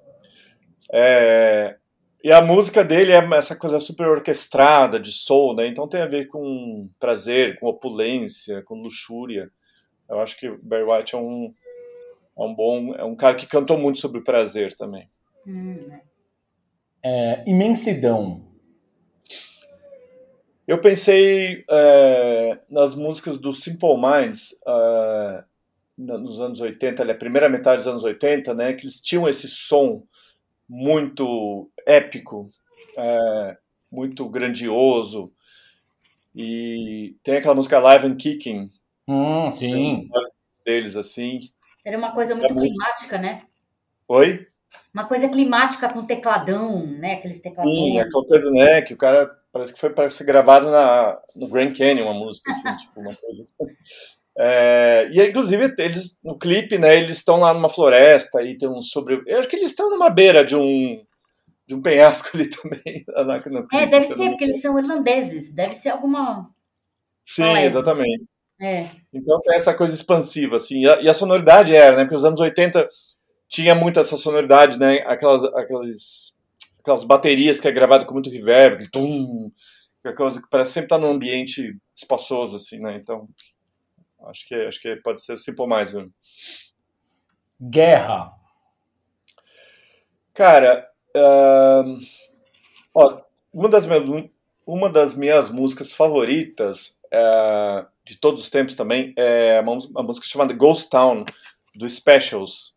[0.91, 1.77] É,
[2.23, 5.67] e a música dele é essa coisa super orquestrada, de soul, né?
[5.67, 9.51] Então tem a ver com prazer, com opulência, com luxúria.
[10.09, 11.53] Eu acho que o Barry White é um,
[12.37, 15.09] é um bom, é um cara que cantou muito sobre prazer também.
[17.03, 18.47] É, imensidão.
[20.65, 25.43] Eu pensei é, nas músicas do Simple Minds, é,
[25.97, 30.03] nos anos 80, a primeira metade dos anos 80, né, que eles tinham esse som
[30.67, 32.49] muito épico,
[32.97, 33.57] é,
[33.91, 35.31] muito grandioso.
[36.35, 38.71] E tem aquela música Live and Kicking.
[39.07, 40.09] Hum, sim.
[40.65, 41.39] Deles, assim.
[41.85, 43.43] Era uma coisa muito climática, né?
[44.07, 44.47] Oi?
[44.93, 47.15] Uma coisa climática com tecladão, né?
[47.15, 47.77] Aqueles tecladões.
[47.77, 48.81] Sim, aquela coisa, né?
[48.81, 52.49] Que o cara parece que foi para ser gravado na, no Grand Canyon, uma música,
[52.49, 53.47] assim, tipo, uma coisa.
[54.35, 58.81] É, e inclusive eles no clipe, né, eles estão lá numa floresta e tem um
[58.81, 59.21] sobre.
[59.27, 60.99] Eu acho que eles estão numa beira de um
[61.67, 63.05] de um penhasco ali também.
[63.51, 65.53] No clipe, é, deve ser, porque eles são irlandeses.
[65.53, 66.49] Deve ser alguma.
[67.25, 68.25] Sim, exatamente.
[68.59, 68.79] É.
[69.13, 70.81] Então tem essa coisa expansiva, assim.
[70.81, 72.03] E a, e a, sonoridade era, né?
[72.03, 72.87] Porque os anos 80
[73.47, 75.03] tinha muito essa sonoridade, né?
[75.05, 76.35] Aquelas, aquelas,
[76.79, 79.51] aquelas baterias que é gravado com muito reverb, tum,
[80.05, 82.97] aquelas que parece sempre estar num ambiente espaçoso, assim, né?
[83.01, 83.27] Então
[84.25, 86.13] Acho que, acho que pode ser Simple Mais mesmo.
[87.61, 88.33] Guerra.
[90.33, 91.99] Cara, uh,
[92.95, 93.21] ó,
[93.53, 94.29] uma, das minhas,
[94.65, 100.27] uma das minhas músicas favoritas uh, de todos os tempos também é uma, uma música
[100.27, 101.23] chamada Ghost Town,
[101.75, 102.73] do Specials.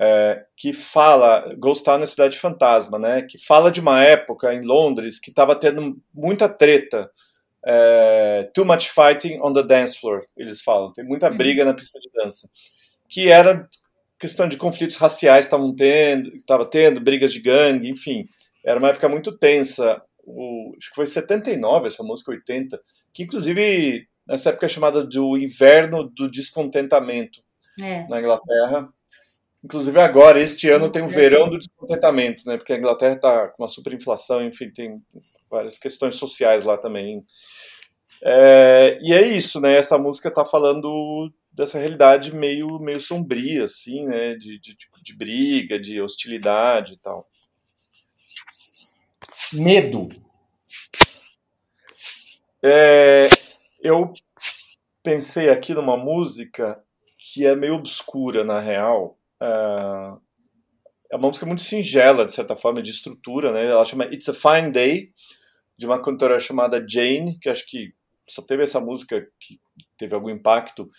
[0.00, 3.22] É, que fala, Ghost Town é cidade fantasma, né?
[3.22, 7.10] Que fala de uma época em Londres que estava tendo muita treta
[7.64, 10.92] é, Too Much Fighting on the Dance Floor, eles falam.
[10.92, 11.36] Tem muita uhum.
[11.36, 12.48] briga na pista de dança.
[13.08, 13.68] Que era
[14.18, 18.24] questão de conflitos raciais estavam tendo, estava tendo, brigas de gangue, enfim.
[18.64, 20.02] Era uma época muito tensa.
[20.24, 22.80] O, acho que foi 79 essa música, 80,
[23.12, 27.40] que inclusive nessa época é chamada do inverno do descontentamento
[27.80, 28.06] é.
[28.08, 28.88] na Inglaterra.
[29.62, 32.56] Inclusive agora, este ano, tem o verão do descontentamento, né?
[32.56, 34.94] Porque a Inglaterra está com uma superinflação, enfim, tem
[35.50, 37.24] várias questões sociais lá também.
[38.22, 39.76] É, e é isso, né?
[39.76, 44.34] Essa música está falando dessa realidade meio, meio sombria, assim, né?
[44.36, 47.28] De, de, de briga, de hostilidade e tal.
[49.52, 50.08] Medo.
[52.62, 53.28] É,
[53.80, 54.12] eu
[55.02, 56.80] pensei aqui numa música
[57.18, 60.20] que é meio obscura, na real, Uh,
[61.10, 63.66] é uma música muito singela, de certa forma, de estrutura, né?
[63.66, 65.12] Ela chama It's a Fine Day,
[65.76, 67.94] de uma cantora chamada Jane, que acho que
[68.26, 69.58] só teve essa música que
[69.96, 70.90] teve algum impacto.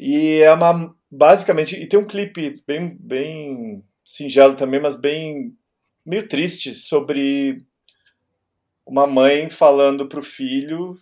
[0.00, 5.54] E é uma, basicamente, e tem um clipe bem, bem singelo também, mas bem,
[6.06, 7.64] meio triste, sobre
[8.86, 10.98] uma mãe falando para o filho,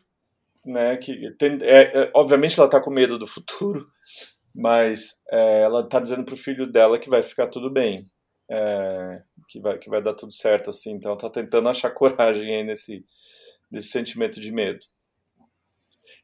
[0.64, 3.88] né, que tem, é, é, obviamente ela está com medo do futuro,
[4.54, 8.08] mas é, ela está dizendo pro filho dela que vai ficar tudo bem,
[8.50, 10.92] é, que, vai, que vai dar tudo certo, assim.
[10.92, 13.04] Então ela tá tentando achar coragem aí nesse,
[13.70, 14.80] desse sentimento de medo.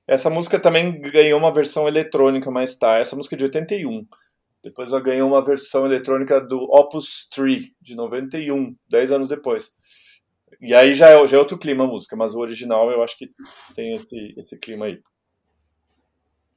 [0.06, 4.06] Essa música também ganhou uma versão eletrônica mais tarde, essa música é de 81.
[4.62, 9.72] Depois ela ganhou uma versão eletrônica do Opus 3, de 91, 10 anos depois.
[10.60, 13.16] E aí já é, já é outro clima a música, mas o original eu acho
[13.16, 13.30] que
[13.74, 15.00] tem esse, esse clima aí.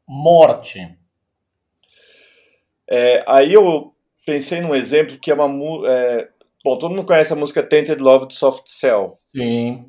[0.07, 0.97] Morte.
[2.89, 3.93] É, aí eu
[4.25, 5.89] pensei num exemplo que é uma.
[5.89, 6.29] É,
[6.63, 9.19] bom, todo mundo conhece a música Tainted Love de Soft Cell.
[9.27, 9.85] Sim.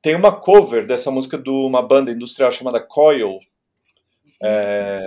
[0.00, 3.38] Tem uma cover dessa música de uma banda industrial chamada Coil.
[4.42, 5.06] É,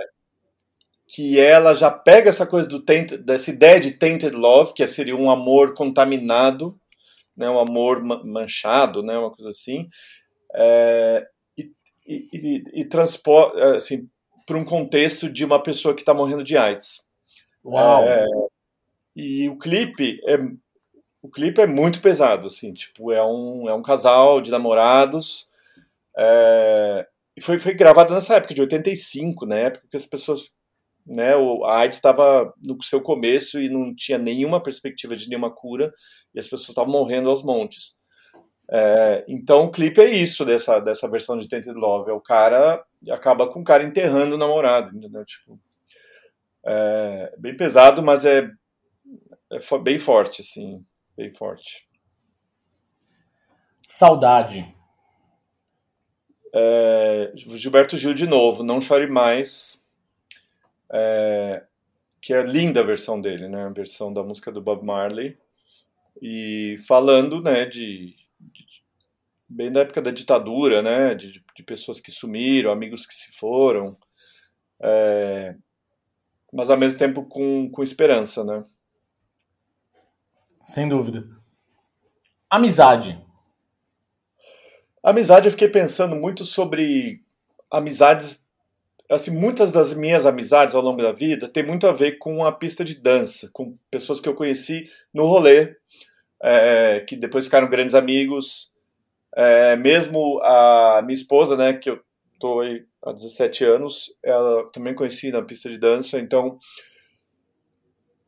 [1.08, 5.16] que ela já pega essa coisa do tainted, dessa ideia de tainted love, que seria
[5.16, 6.78] um amor contaminado,
[7.34, 9.88] né, um amor manchado, né, uma coisa assim,
[10.54, 11.70] é, e,
[12.06, 14.06] e, e, e transporta assim,
[14.44, 17.07] para um contexto de uma pessoa que está morrendo de AIDS.
[17.64, 18.04] Uau!
[18.04, 18.26] É,
[19.14, 20.38] e o clipe é
[21.20, 25.48] o clipe é muito pesado, assim, tipo é um é um casal de namorados
[26.16, 27.06] é,
[27.36, 30.58] e foi, foi gravado nessa época de 85, na né, época que as pessoas
[31.06, 31.32] né,
[31.64, 35.92] a AIDS estava no seu começo e não tinha nenhuma perspectiva de nenhuma cura
[36.34, 37.98] e as pessoas estavam morrendo aos montes.
[38.70, 42.84] É, então o clipe é isso dessa, dessa versão de Tainted Love, é o cara
[43.10, 45.24] acaba com o cara enterrando o namorado, entendeu?
[45.24, 45.58] Tipo,
[46.64, 48.50] é bem pesado, mas é,
[49.50, 50.84] é bem forte, assim,
[51.16, 51.88] bem forte.
[53.82, 54.74] Saudade.
[56.54, 59.86] É, Gilberto Gil de novo, não chore mais
[60.90, 61.64] é,
[62.20, 63.64] que é linda a versão dele, né?
[63.64, 65.38] A versão da música do Bob Marley.
[66.20, 68.66] E falando, né, de, de
[69.48, 73.96] bem da época da ditadura, né, de, de, pessoas que sumiram, amigos que se foram,
[74.82, 75.54] é,
[76.52, 78.64] mas ao mesmo tempo com, com esperança, né?
[80.64, 81.26] Sem dúvida.
[82.50, 83.20] Amizade.
[85.02, 87.22] Amizade, eu fiquei pensando muito sobre
[87.70, 88.44] amizades
[89.08, 92.52] assim, muitas das minhas amizades ao longo da vida tem muito a ver com a
[92.52, 95.76] pista de dança, com pessoas que eu conheci no rolê,
[96.42, 98.72] é, que depois ficaram grandes amigos.
[99.34, 102.00] É, mesmo a minha esposa, né, que eu
[102.38, 102.62] tô
[103.08, 106.58] há 17 anos, ela também conheci na pista de dança, então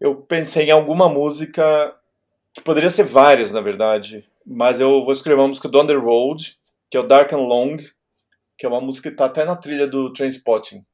[0.01, 1.95] eu pensei em alguma música
[2.53, 6.59] que poderia ser várias, na verdade, mas eu vou escrever uma música do Underworld,
[6.91, 7.76] que é o Dark and Long,
[8.59, 10.85] que é uma música que está até na trilha do Trainspotting.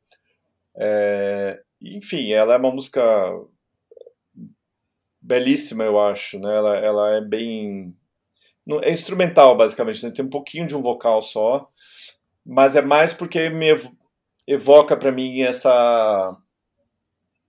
[0.76, 3.02] É, enfim, ela é uma música
[5.20, 6.54] belíssima, eu acho, né?
[6.54, 7.96] Ela, ela é bem
[8.82, 10.10] é instrumental basicamente, né?
[10.10, 11.70] tem um pouquinho de um vocal só,
[12.46, 13.74] mas é mais porque me
[14.46, 16.36] evoca para mim essa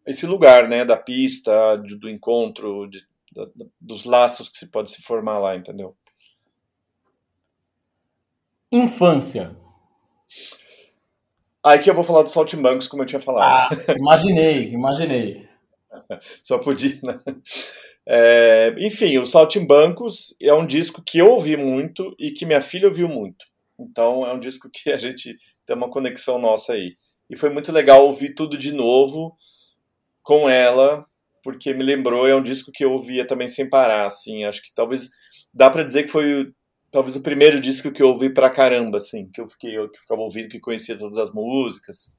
[0.05, 3.01] esse lugar, né, da pista, do encontro, de,
[3.79, 5.97] dos laços que se pode se formar lá, entendeu?
[8.71, 9.53] Infância.
[11.63, 13.53] Aí que eu vou falar do Saltimbancos, como eu tinha falado.
[13.53, 13.69] Ah,
[13.99, 15.49] imaginei, imaginei.
[16.41, 17.19] Só podia, né?
[18.05, 22.87] É, enfim, o Saltimbancos é um disco que eu ouvi muito e que minha filha
[22.87, 23.45] ouviu muito.
[23.79, 26.97] Então é um disco que a gente tem uma conexão nossa aí.
[27.29, 29.35] E foi muito legal ouvir tudo de novo
[30.23, 31.05] com ela,
[31.43, 34.43] porque me lembrou, é um disco que eu ouvia também sem parar, assim.
[34.45, 35.09] Acho que talvez
[35.53, 36.51] dá para dizer que foi
[36.91, 39.99] talvez o primeiro disco que eu ouvi pra caramba, assim, que eu fiquei, eu, que
[39.99, 42.17] ficava ouvindo, que conhecia todas as músicas.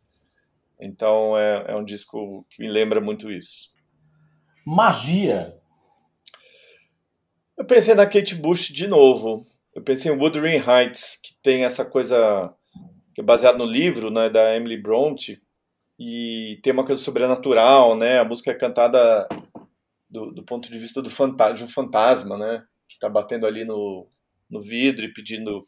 [0.81, 3.69] Então é, é um disco que me lembra muito isso.
[4.65, 5.57] Magia.
[7.57, 9.47] Eu pensei na Kate Bush de novo.
[9.79, 12.53] Eu pensei em Wuthering Heights, que tem essa coisa
[13.15, 15.41] que é baseado no livro, né, da Emily Bronte,
[15.97, 18.19] e tem uma coisa sobrenatural, né?
[18.19, 19.29] A música é cantada
[20.11, 22.65] do, do ponto de vista do fanta de um fantasma, né?
[22.89, 24.09] Que está batendo ali no,
[24.51, 25.65] no vidro e pedindo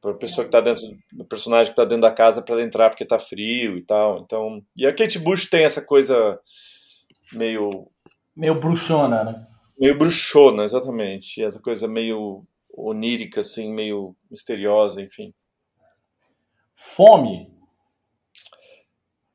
[0.00, 2.88] para a pessoa que está dentro, do personagem que está dentro da casa para entrar
[2.88, 4.20] porque está frio e tal.
[4.20, 6.40] Então, e a Kate Bush tem essa coisa
[7.34, 7.86] meio
[8.34, 9.46] meio bruxona, né?
[9.78, 11.42] Meio bruxona, exatamente.
[11.42, 12.46] Essa coisa meio
[12.86, 15.32] onírica assim, meio misteriosa, enfim.
[16.74, 17.52] Fome.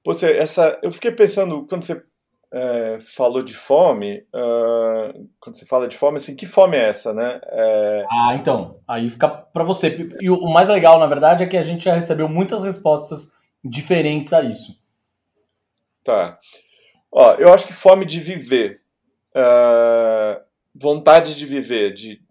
[0.06, 2.04] Você, essa, eu fiquei pensando quando você
[2.56, 7.14] é, falou de fome, uh, quando você fala de fome, assim, que fome é essa,
[7.14, 7.42] né?
[7.44, 8.06] É...
[8.10, 10.08] Ah, então, aí fica para você.
[10.22, 14.32] E o, mais legal, na verdade, é que a gente já recebeu muitas respostas diferentes
[14.32, 14.82] a isso.
[16.02, 16.40] Tá.
[17.12, 18.80] Ó, eu acho que fome de viver,
[19.36, 20.42] uh,
[20.74, 22.22] vontade de viver, de...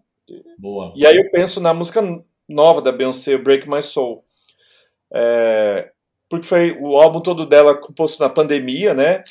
[0.57, 0.93] Boa.
[0.95, 2.01] E aí eu penso na música
[2.47, 4.23] nova da Beyoncé, Break My Soul.
[5.13, 5.91] É,
[6.29, 9.23] porque foi o álbum todo dela composto na pandemia, né?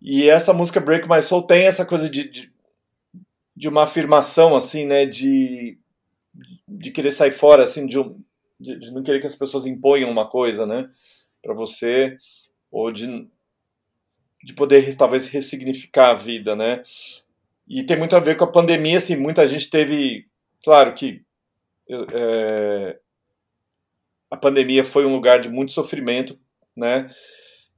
[0.00, 2.52] E essa música Break My Soul tem essa coisa de, de,
[3.54, 5.04] de uma afirmação, assim, né?
[5.04, 5.78] De,
[6.68, 8.18] de querer sair fora, assim, de, um,
[8.58, 10.88] de, de não querer que as pessoas imponham uma coisa, né,
[11.42, 12.16] para você,
[12.70, 13.26] ou de,
[14.44, 16.82] de poder talvez ressignificar a vida, né.
[17.70, 20.26] E tem muito a ver com a pandemia, assim, muita gente teve,
[20.64, 21.24] claro que
[21.88, 22.98] é,
[24.28, 26.36] a pandemia foi um lugar de muito sofrimento,
[26.76, 27.08] né,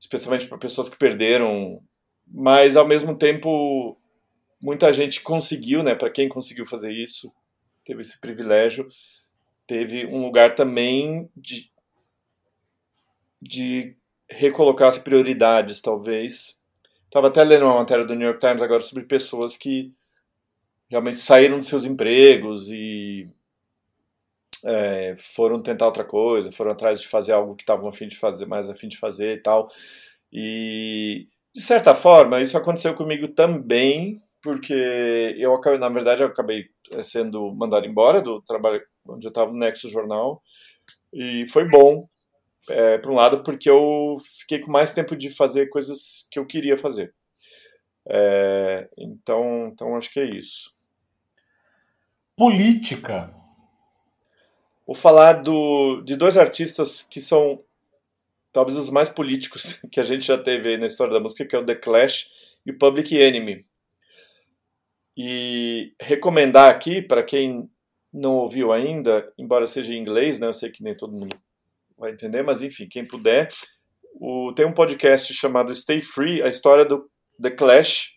[0.00, 1.82] especialmente para pessoas que perderam,
[2.26, 4.00] mas ao mesmo tempo
[4.62, 7.30] muita gente conseguiu, né, para quem conseguiu fazer isso,
[7.84, 8.88] teve esse privilégio,
[9.66, 11.70] teve um lugar também de,
[13.42, 13.94] de
[14.26, 16.58] recolocar as prioridades, talvez.
[17.12, 19.92] Estava até lendo uma matéria do New York Times agora sobre pessoas que
[20.88, 23.28] realmente saíram dos seus empregos e
[24.64, 28.46] é, foram tentar outra coisa, foram atrás de fazer algo que estavam afim de fazer,
[28.46, 29.68] mais afim de fazer e tal.
[30.32, 34.72] E de certa forma, isso aconteceu comigo também, porque
[35.36, 39.52] eu acabei, na verdade, eu acabei eh, sendo mandado embora do trabalho onde eu estava
[39.52, 40.42] no Nexo Jornal
[41.12, 42.08] e foi bom,
[42.68, 46.46] é, por um lado, porque eu fiquei com mais tempo de fazer coisas que eu
[46.46, 47.14] queria fazer.
[48.08, 50.74] É, então, então acho que é isso.
[52.36, 53.32] Política.
[54.86, 57.62] Vou falar do, de dois artistas que são
[58.52, 61.58] talvez os mais políticos que a gente já teve na história da música, que é
[61.58, 62.30] o The Clash
[62.66, 63.64] e o Public Enemy.
[65.16, 67.68] E recomendar aqui, para quem
[68.12, 71.36] não ouviu ainda, embora seja em inglês, né, eu sei que nem todo mundo
[72.02, 73.48] vai entender, mas enfim, quem puder,
[74.14, 77.08] o, tem um podcast chamado Stay Free, a história do
[77.40, 78.10] The Clash,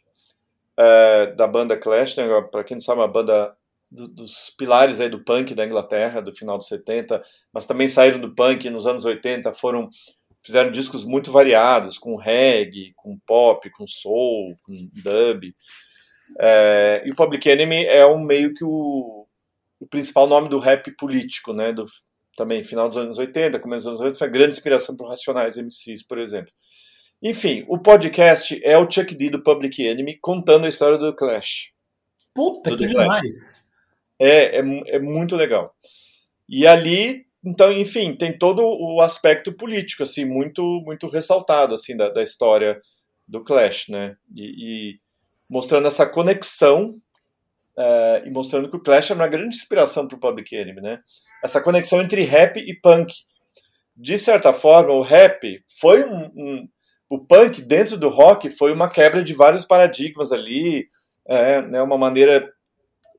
[0.77, 3.55] é, da banda Clash, né, para quem não sabe, uma banda
[3.91, 7.21] do, dos pilares aí do punk da Inglaterra, do final dos 70,
[7.53, 9.89] mas também saíram do punk nos anos 80, foram
[10.43, 15.55] fizeram discos muito variados, com reggae, com pop, com soul, com dub.
[16.39, 19.25] É, e o Public Enemy é um meio que o,
[19.79, 21.73] o principal nome do rap político, né?
[21.73, 21.85] Do,
[22.35, 25.57] também final dos anos 80, começo dos anos 80, foi a grande inspiração para Racionais
[25.57, 26.51] MCs, por exemplo.
[27.23, 31.71] Enfim, o podcast é o Chuck D do Public Enemy contando a história do Clash.
[32.33, 33.71] Puta, do que demais!
[34.19, 35.73] É, é, é muito legal.
[36.47, 42.09] E ali, então, enfim, tem todo o aspecto político, assim, muito muito ressaltado, assim, da,
[42.09, 42.81] da história
[43.27, 44.17] do Clash, né?
[44.35, 44.99] E, e
[45.49, 46.99] mostrando essa conexão
[47.77, 50.99] uh, e mostrando que o Clash é uma grande inspiração para o Public Enemy, né?
[51.45, 53.13] Essa conexão entre rap e punk.
[53.95, 56.67] De certa forma, o rap foi um, um
[57.07, 60.89] o punk dentro do rock foi uma quebra de vários paradigmas ali,
[61.27, 62.51] é, né, uma maneira,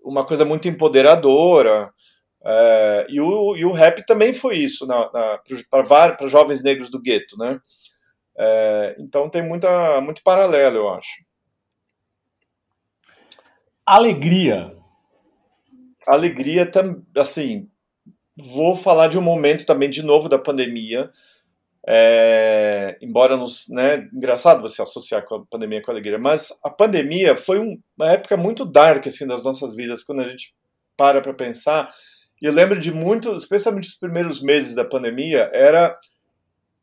[0.05, 1.93] uma coisa muito empoderadora.
[2.45, 4.89] É, e, o, e o rap também foi isso
[5.71, 7.61] para jovens negros do gueto, né?
[8.37, 11.25] É, então tem muita, muito paralelo, eu acho.
[13.87, 14.77] Alegria.
[16.05, 16.69] Alegria,
[17.17, 17.69] assim,
[18.37, 21.11] vou falar de um momento também de novo da pandemia.
[21.89, 26.69] É, embora nos, né, engraçado você associar com a pandemia com a alegria, mas a
[26.69, 30.53] pandemia foi um, uma época muito dark assim das nossas vidas quando a gente
[30.97, 31.89] para para pensar.
[32.43, 35.97] E eu lembro de muito, especialmente os primeiros meses da pandemia, era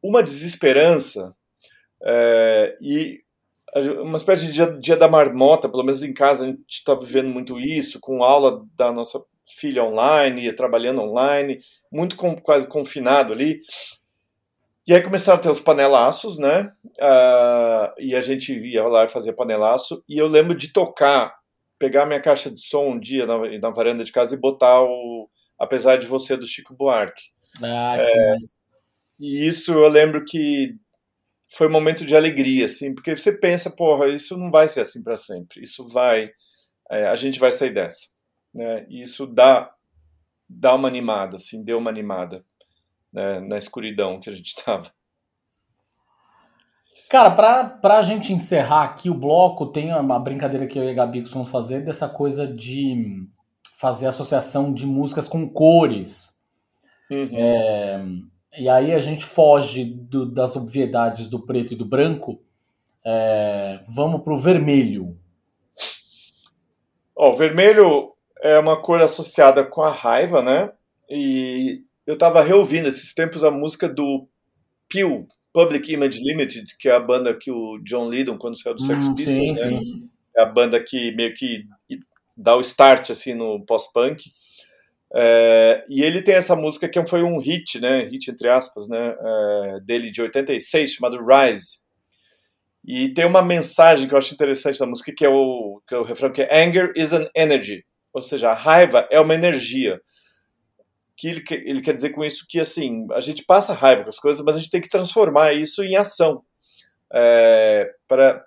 [0.01, 1.35] uma desesperança
[2.01, 3.21] é, e
[4.01, 7.29] uma espécie de dia, dia, da marmota, pelo menos em casa a gente está vivendo
[7.29, 11.59] muito isso, com aula da nossa filha online, trabalhando online,
[11.91, 13.59] muito com, quase confinado ali.
[14.85, 16.71] E aí começaram a ter os panelaços, né?
[16.99, 20.03] Uh, e a gente ia lá e fazia panelaço.
[20.09, 21.33] E eu lembro de tocar,
[21.79, 25.29] pegar minha caixa de som um dia na, na varanda de casa e botar o
[25.57, 27.23] Apesar de Você do Chico Buarque.
[27.63, 28.35] Ah, que é,
[29.19, 30.75] e isso eu lembro que
[31.49, 35.03] foi um momento de alegria, assim, porque você pensa, porra, isso não vai ser assim
[35.03, 36.29] para sempre, isso vai,
[36.89, 38.09] é, a gente vai sair dessa,
[38.53, 38.85] né?
[38.89, 39.73] E isso dá,
[40.47, 42.45] dá uma animada, assim, deu uma animada
[43.11, 44.91] né, na escuridão que a gente estava.
[47.09, 50.93] Cara, pra, pra gente encerrar aqui o bloco, tem uma brincadeira que eu e a
[50.93, 53.27] Gabi costumam fazer dessa coisa de
[53.77, 56.39] fazer associação de músicas com cores.
[57.11, 57.29] Uhum.
[57.33, 58.05] É,
[58.57, 62.41] e aí a gente foge do, das obviedades do preto e do branco.
[63.05, 65.17] É, vamos pro vermelho.
[67.15, 68.12] Ó, o vermelho
[68.43, 70.69] é uma cor associada com a raiva, né?
[71.09, 74.27] E eu tava reouvindo esses tempos a música do
[74.89, 78.83] Peel, Public Image Limited, que é a banda que o John Lydon, quando saiu do
[78.83, 79.79] Sex hum, Pistols, né?
[80.35, 81.65] É a banda que meio que
[82.35, 84.29] dá o start, assim, no pós-punk.
[85.15, 89.15] É, e ele tem essa música que foi um hit, né, hit entre aspas, né,
[89.19, 91.83] é, dele de 86, chamado Rise.
[92.83, 95.97] E tem uma mensagem que eu acho interessante da música, que é o, que é
[95.99, 99.99] o refrão que é Anger is an energy, ou seja, a raiva é uma energia.
[101.17, 104.19] que ele, ele quer dizer com isso que assim a gente passa raiva com as
[104.19, 106.43] coisas, mas a gente tem que transformar isso em ação
[107.13, 108.43] é, para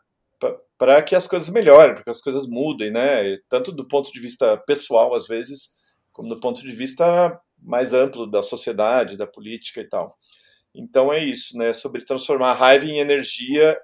[0.78, 3.38] para que as coisas melhorem, para que as coisas mudem, né?
[3.48, 5.72] Tanto do ponto de vista pessoal, às vezes,
[6.12, 10.18] como do ponto de vista mais amplo da sociedade, da política e tal.
[10.74, 11.72] Então é isso, né?
[11.72, 13.78] Sobre transformar a raiva em energia,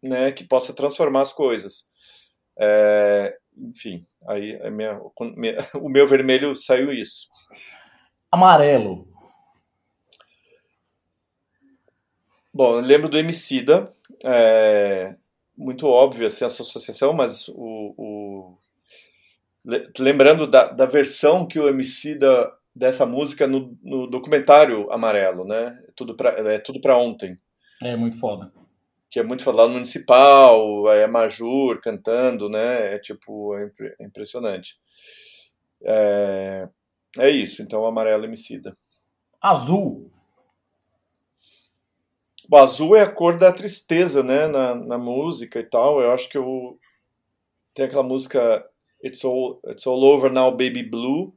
[0.00, 0.30] né?
[0.30, 1.88] Que possa transformar as coisas.
[2.58, 5.00] É, enfim, aí minha,
[5.74, 7.28] o meu vermelho saiu isso.
[8.30, 9.08] Amarelo.
[12.52, 13.92] Bom, eu lembro do Emicida,
[14.24, 15.16] é,
[15.56, 18.58] muito óbvio assim, essa associação, mas o, o
[19.98, 25.80] lembrando da, da, versão que o Emicida dessa música no, no documentário Amarelo, né?
[25.96, 27.38] Tudo pra, é tudo para ontem.
[27.82, 28.52] É muito foda.
[29.14, 32.96] Que é muito no Municipal, é a Majur cantando, né?
[32.96, 34.74] É tipo, é, é impressionante.
[35.84, 36.68] É,
[37.18, 38.76] é isso, então Amarelo Emicida.
[39.40, 40.10] Azul.
[42.50, 44.48] O azul é a cor da tristeza, né?
[44.48, 46.00] Na, na música e tal.
[46.00, 46.76] Eu acho que eu.
[47.72, 48.68] Tem aquela música
[49.00, 51.32] It's All, It's All Over Now Baby Blue.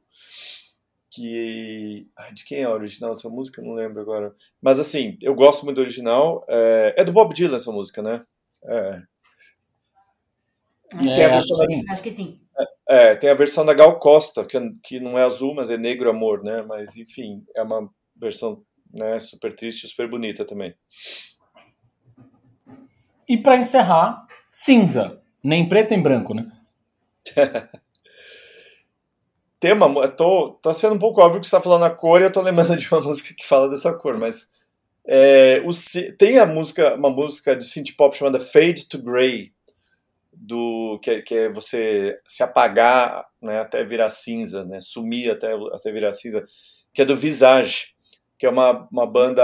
[1.22, 2.08] Que.
[2.18, 3.62] Ai, de quem é a original dessa música?
[3.62, 4.34] Não lembro agora.
[4.62, 6.46] Mas assim, eu gosto muito do original.
[6.50, 8.24] É, é do Bob Dylan essa música, né?
[8.66, 9.02] É.
[11.02, 11.94] E é, tem a versão acho, da...
[11.94, 12.40] acho que sim.
[12.90, 16.10] É, tem a versão da Gal Costa, que, que não é azul, mas é negro
[16.10, 16.62] amor, né?
[16.62, 18.64] Mas enfim, é uma versão
[18.94, 19.20] né?
[19.20, 20.74] Super triste, super bonita também.
[23.28, 26.52] E para encerrar, cinza, nem preto nem branco, né?
[29.60, 32.26] tem uma, tô, tá sendo um pouco óbvio que você tá falando a cor e
[32.26, 34.50] eu tô lembrando de uma música que fala dessa cor, mas
[35.06, 35.72] é, o,
[36.18, 39.54] tem a música, uma música de synth pop chamada Fade to Grey,
[40.32, 45.92] do que, que é você se apagar né, até virar cinza, né, sumir até, até
[45.92, 46.44] virar cinza,
[46.94, 47.98] que é do Visage
[48.38, 49.44] que é uma, uma banda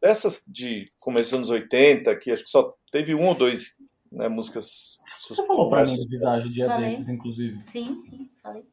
[0.00, 3.76] dessas de começo dos anos 80, que acho que só teve um ou dois
[4.10, 4.98] né, músicas.
[5.20, 6.86] Você falou para mim do Visage dia falei.
[6.86, 7.62] desses, inclusive.
[7.66, 8.64] Sim, sim, falei.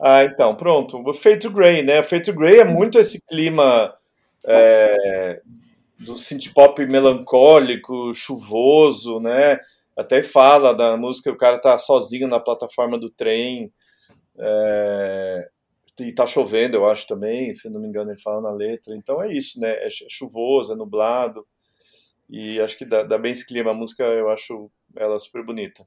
[0.00, 1.02] Ah, então, pronto.
[1.06, 2.00] O Fate Grey, né?
[2.00, 3.94] O Fate Grey é muito esse clima
[4.46, 5.40] é,
[5.98, 9.58] do synth pop melancólico, chuvoso, né?
[9.96, 13.72] Até fala da música, o cara tá sozinho na plataforma do trem.
[14.38, 15.48] É,
[16.00, 18.94] e tá chovendo, eu acho também, se não me engano, ele fala na letra.
[18.96, 19.70] Então é isso, né?
[19.84, 21.46] É chuvoso, é nublado.
[22.28, 23.70] E acho que dá, dá bem esse clima.
[23.70, 25.86] A música eu acho ela super bonita.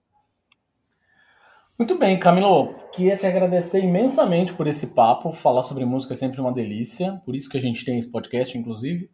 [1.77, 2.73] Muito bem, Camilo.
[2.93, 5.33] Queria te agradecer imensamente por esse papo.
[5.33, 7.21] Falar sobre música é sempre uma delícia.
[7.25, 9.09] Por isso que a gente tem esse podcast, inclusive.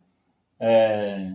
[0.60, 1.32] É...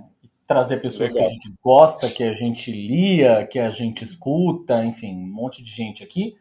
[0.46, 1.26] Trazer pessoas Legal.
[1.26, 5.60] que a gente gosta, que a gente lia, que a gente escuta, enfim, um monte
[5.64, 6.36] de gente aqui.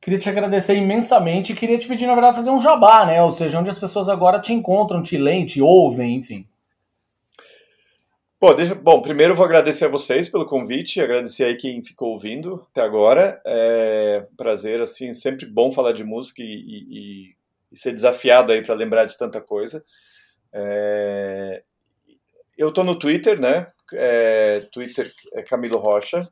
[0.00, 3.22] Queria te agradecer imensamente e queria te pedir, na verdade, fazer um jabá, né?
[3.22, 6.46] Ou seja, onde as pessoas agora te encontram, te leem, te ouvem, enfim.
[8.42, 12.08] Bom, deixa, bom, primeiro eu vou agradecer a vocês pelo convite, agradecer aí quem ficou
[12.08, 13.40] ouvindo até agora.
[13.46, 17.36] É prazer, assim, sempre bom falar de música e, e,
[17.70, 19.84] e ser desafiado aí para lembrar de tanta coisa.
[20.52, 21.62] É,
[22.58, 23.68] eu tô no Twitter, né?
[23.92, 26.28] É, Twitter é Camilo Rocha,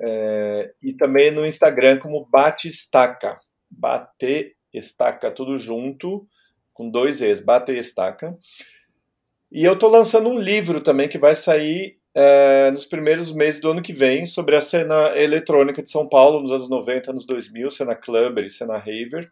[0.00, 3.38] é, e também no Instagram como Bate Estaca.
[3.70, 6.26] Bate Estaca, tudo junto,
[6.72, 8.34] com dois Es, Bate Estaca.
[9.54, 13.70] E eu estou lançando um livro também que vai sair é, nos primeiros meses do
[13.70, 17.70] ano que vem sobre a cena eletrônica de São Paulo nos anos 90, anos 2000,
[17.70, 19.30] cena clubber e cena raver.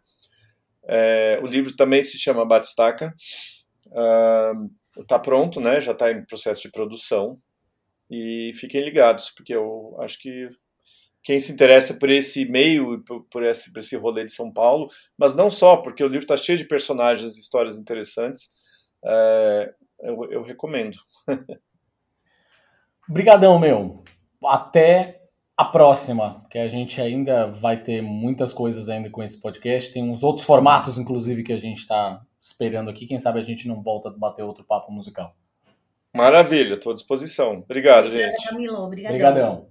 [0.87, 3.15] É, o livro também se chama Batistaca.
[4.95, 5.81] Está uh, pronto, né?
[5.81, 7.39] Já está em processo de produção.
[8.09, 10.49] E fiquem ligados, porque eu acho que
[11.23, 14.87] quem se interessa por esse meio, por, por, esse, por esse rolê de São Paulo,
[15.17, 18.51] mas não só, porque o livro está cheio de personagens e histórias interessantes,
[19.03, 20.97] é, eu, eu recomendo.
[23.09, 24.03] Obrigadão, meu.
[24.43, 25.21] Até
[25.55, 29.93] a próxima, que a gente ainda vai ter muitas coisas ainda com esse podcast.
[29.93, 33.05] Tem uns outros formatos, inclusive, que a gente está esperando aqui.
[33.05, 35.35] Quem sabe a gente não volta a bater outro papo musical.
[36.13, 37.59] Maravilha, estou à disposição.
[37.59, 38.49] Obrigado, Obrigada, gente.
[38.49, 38.77] Camilo.
[38.81, 39.67] Obrigadão.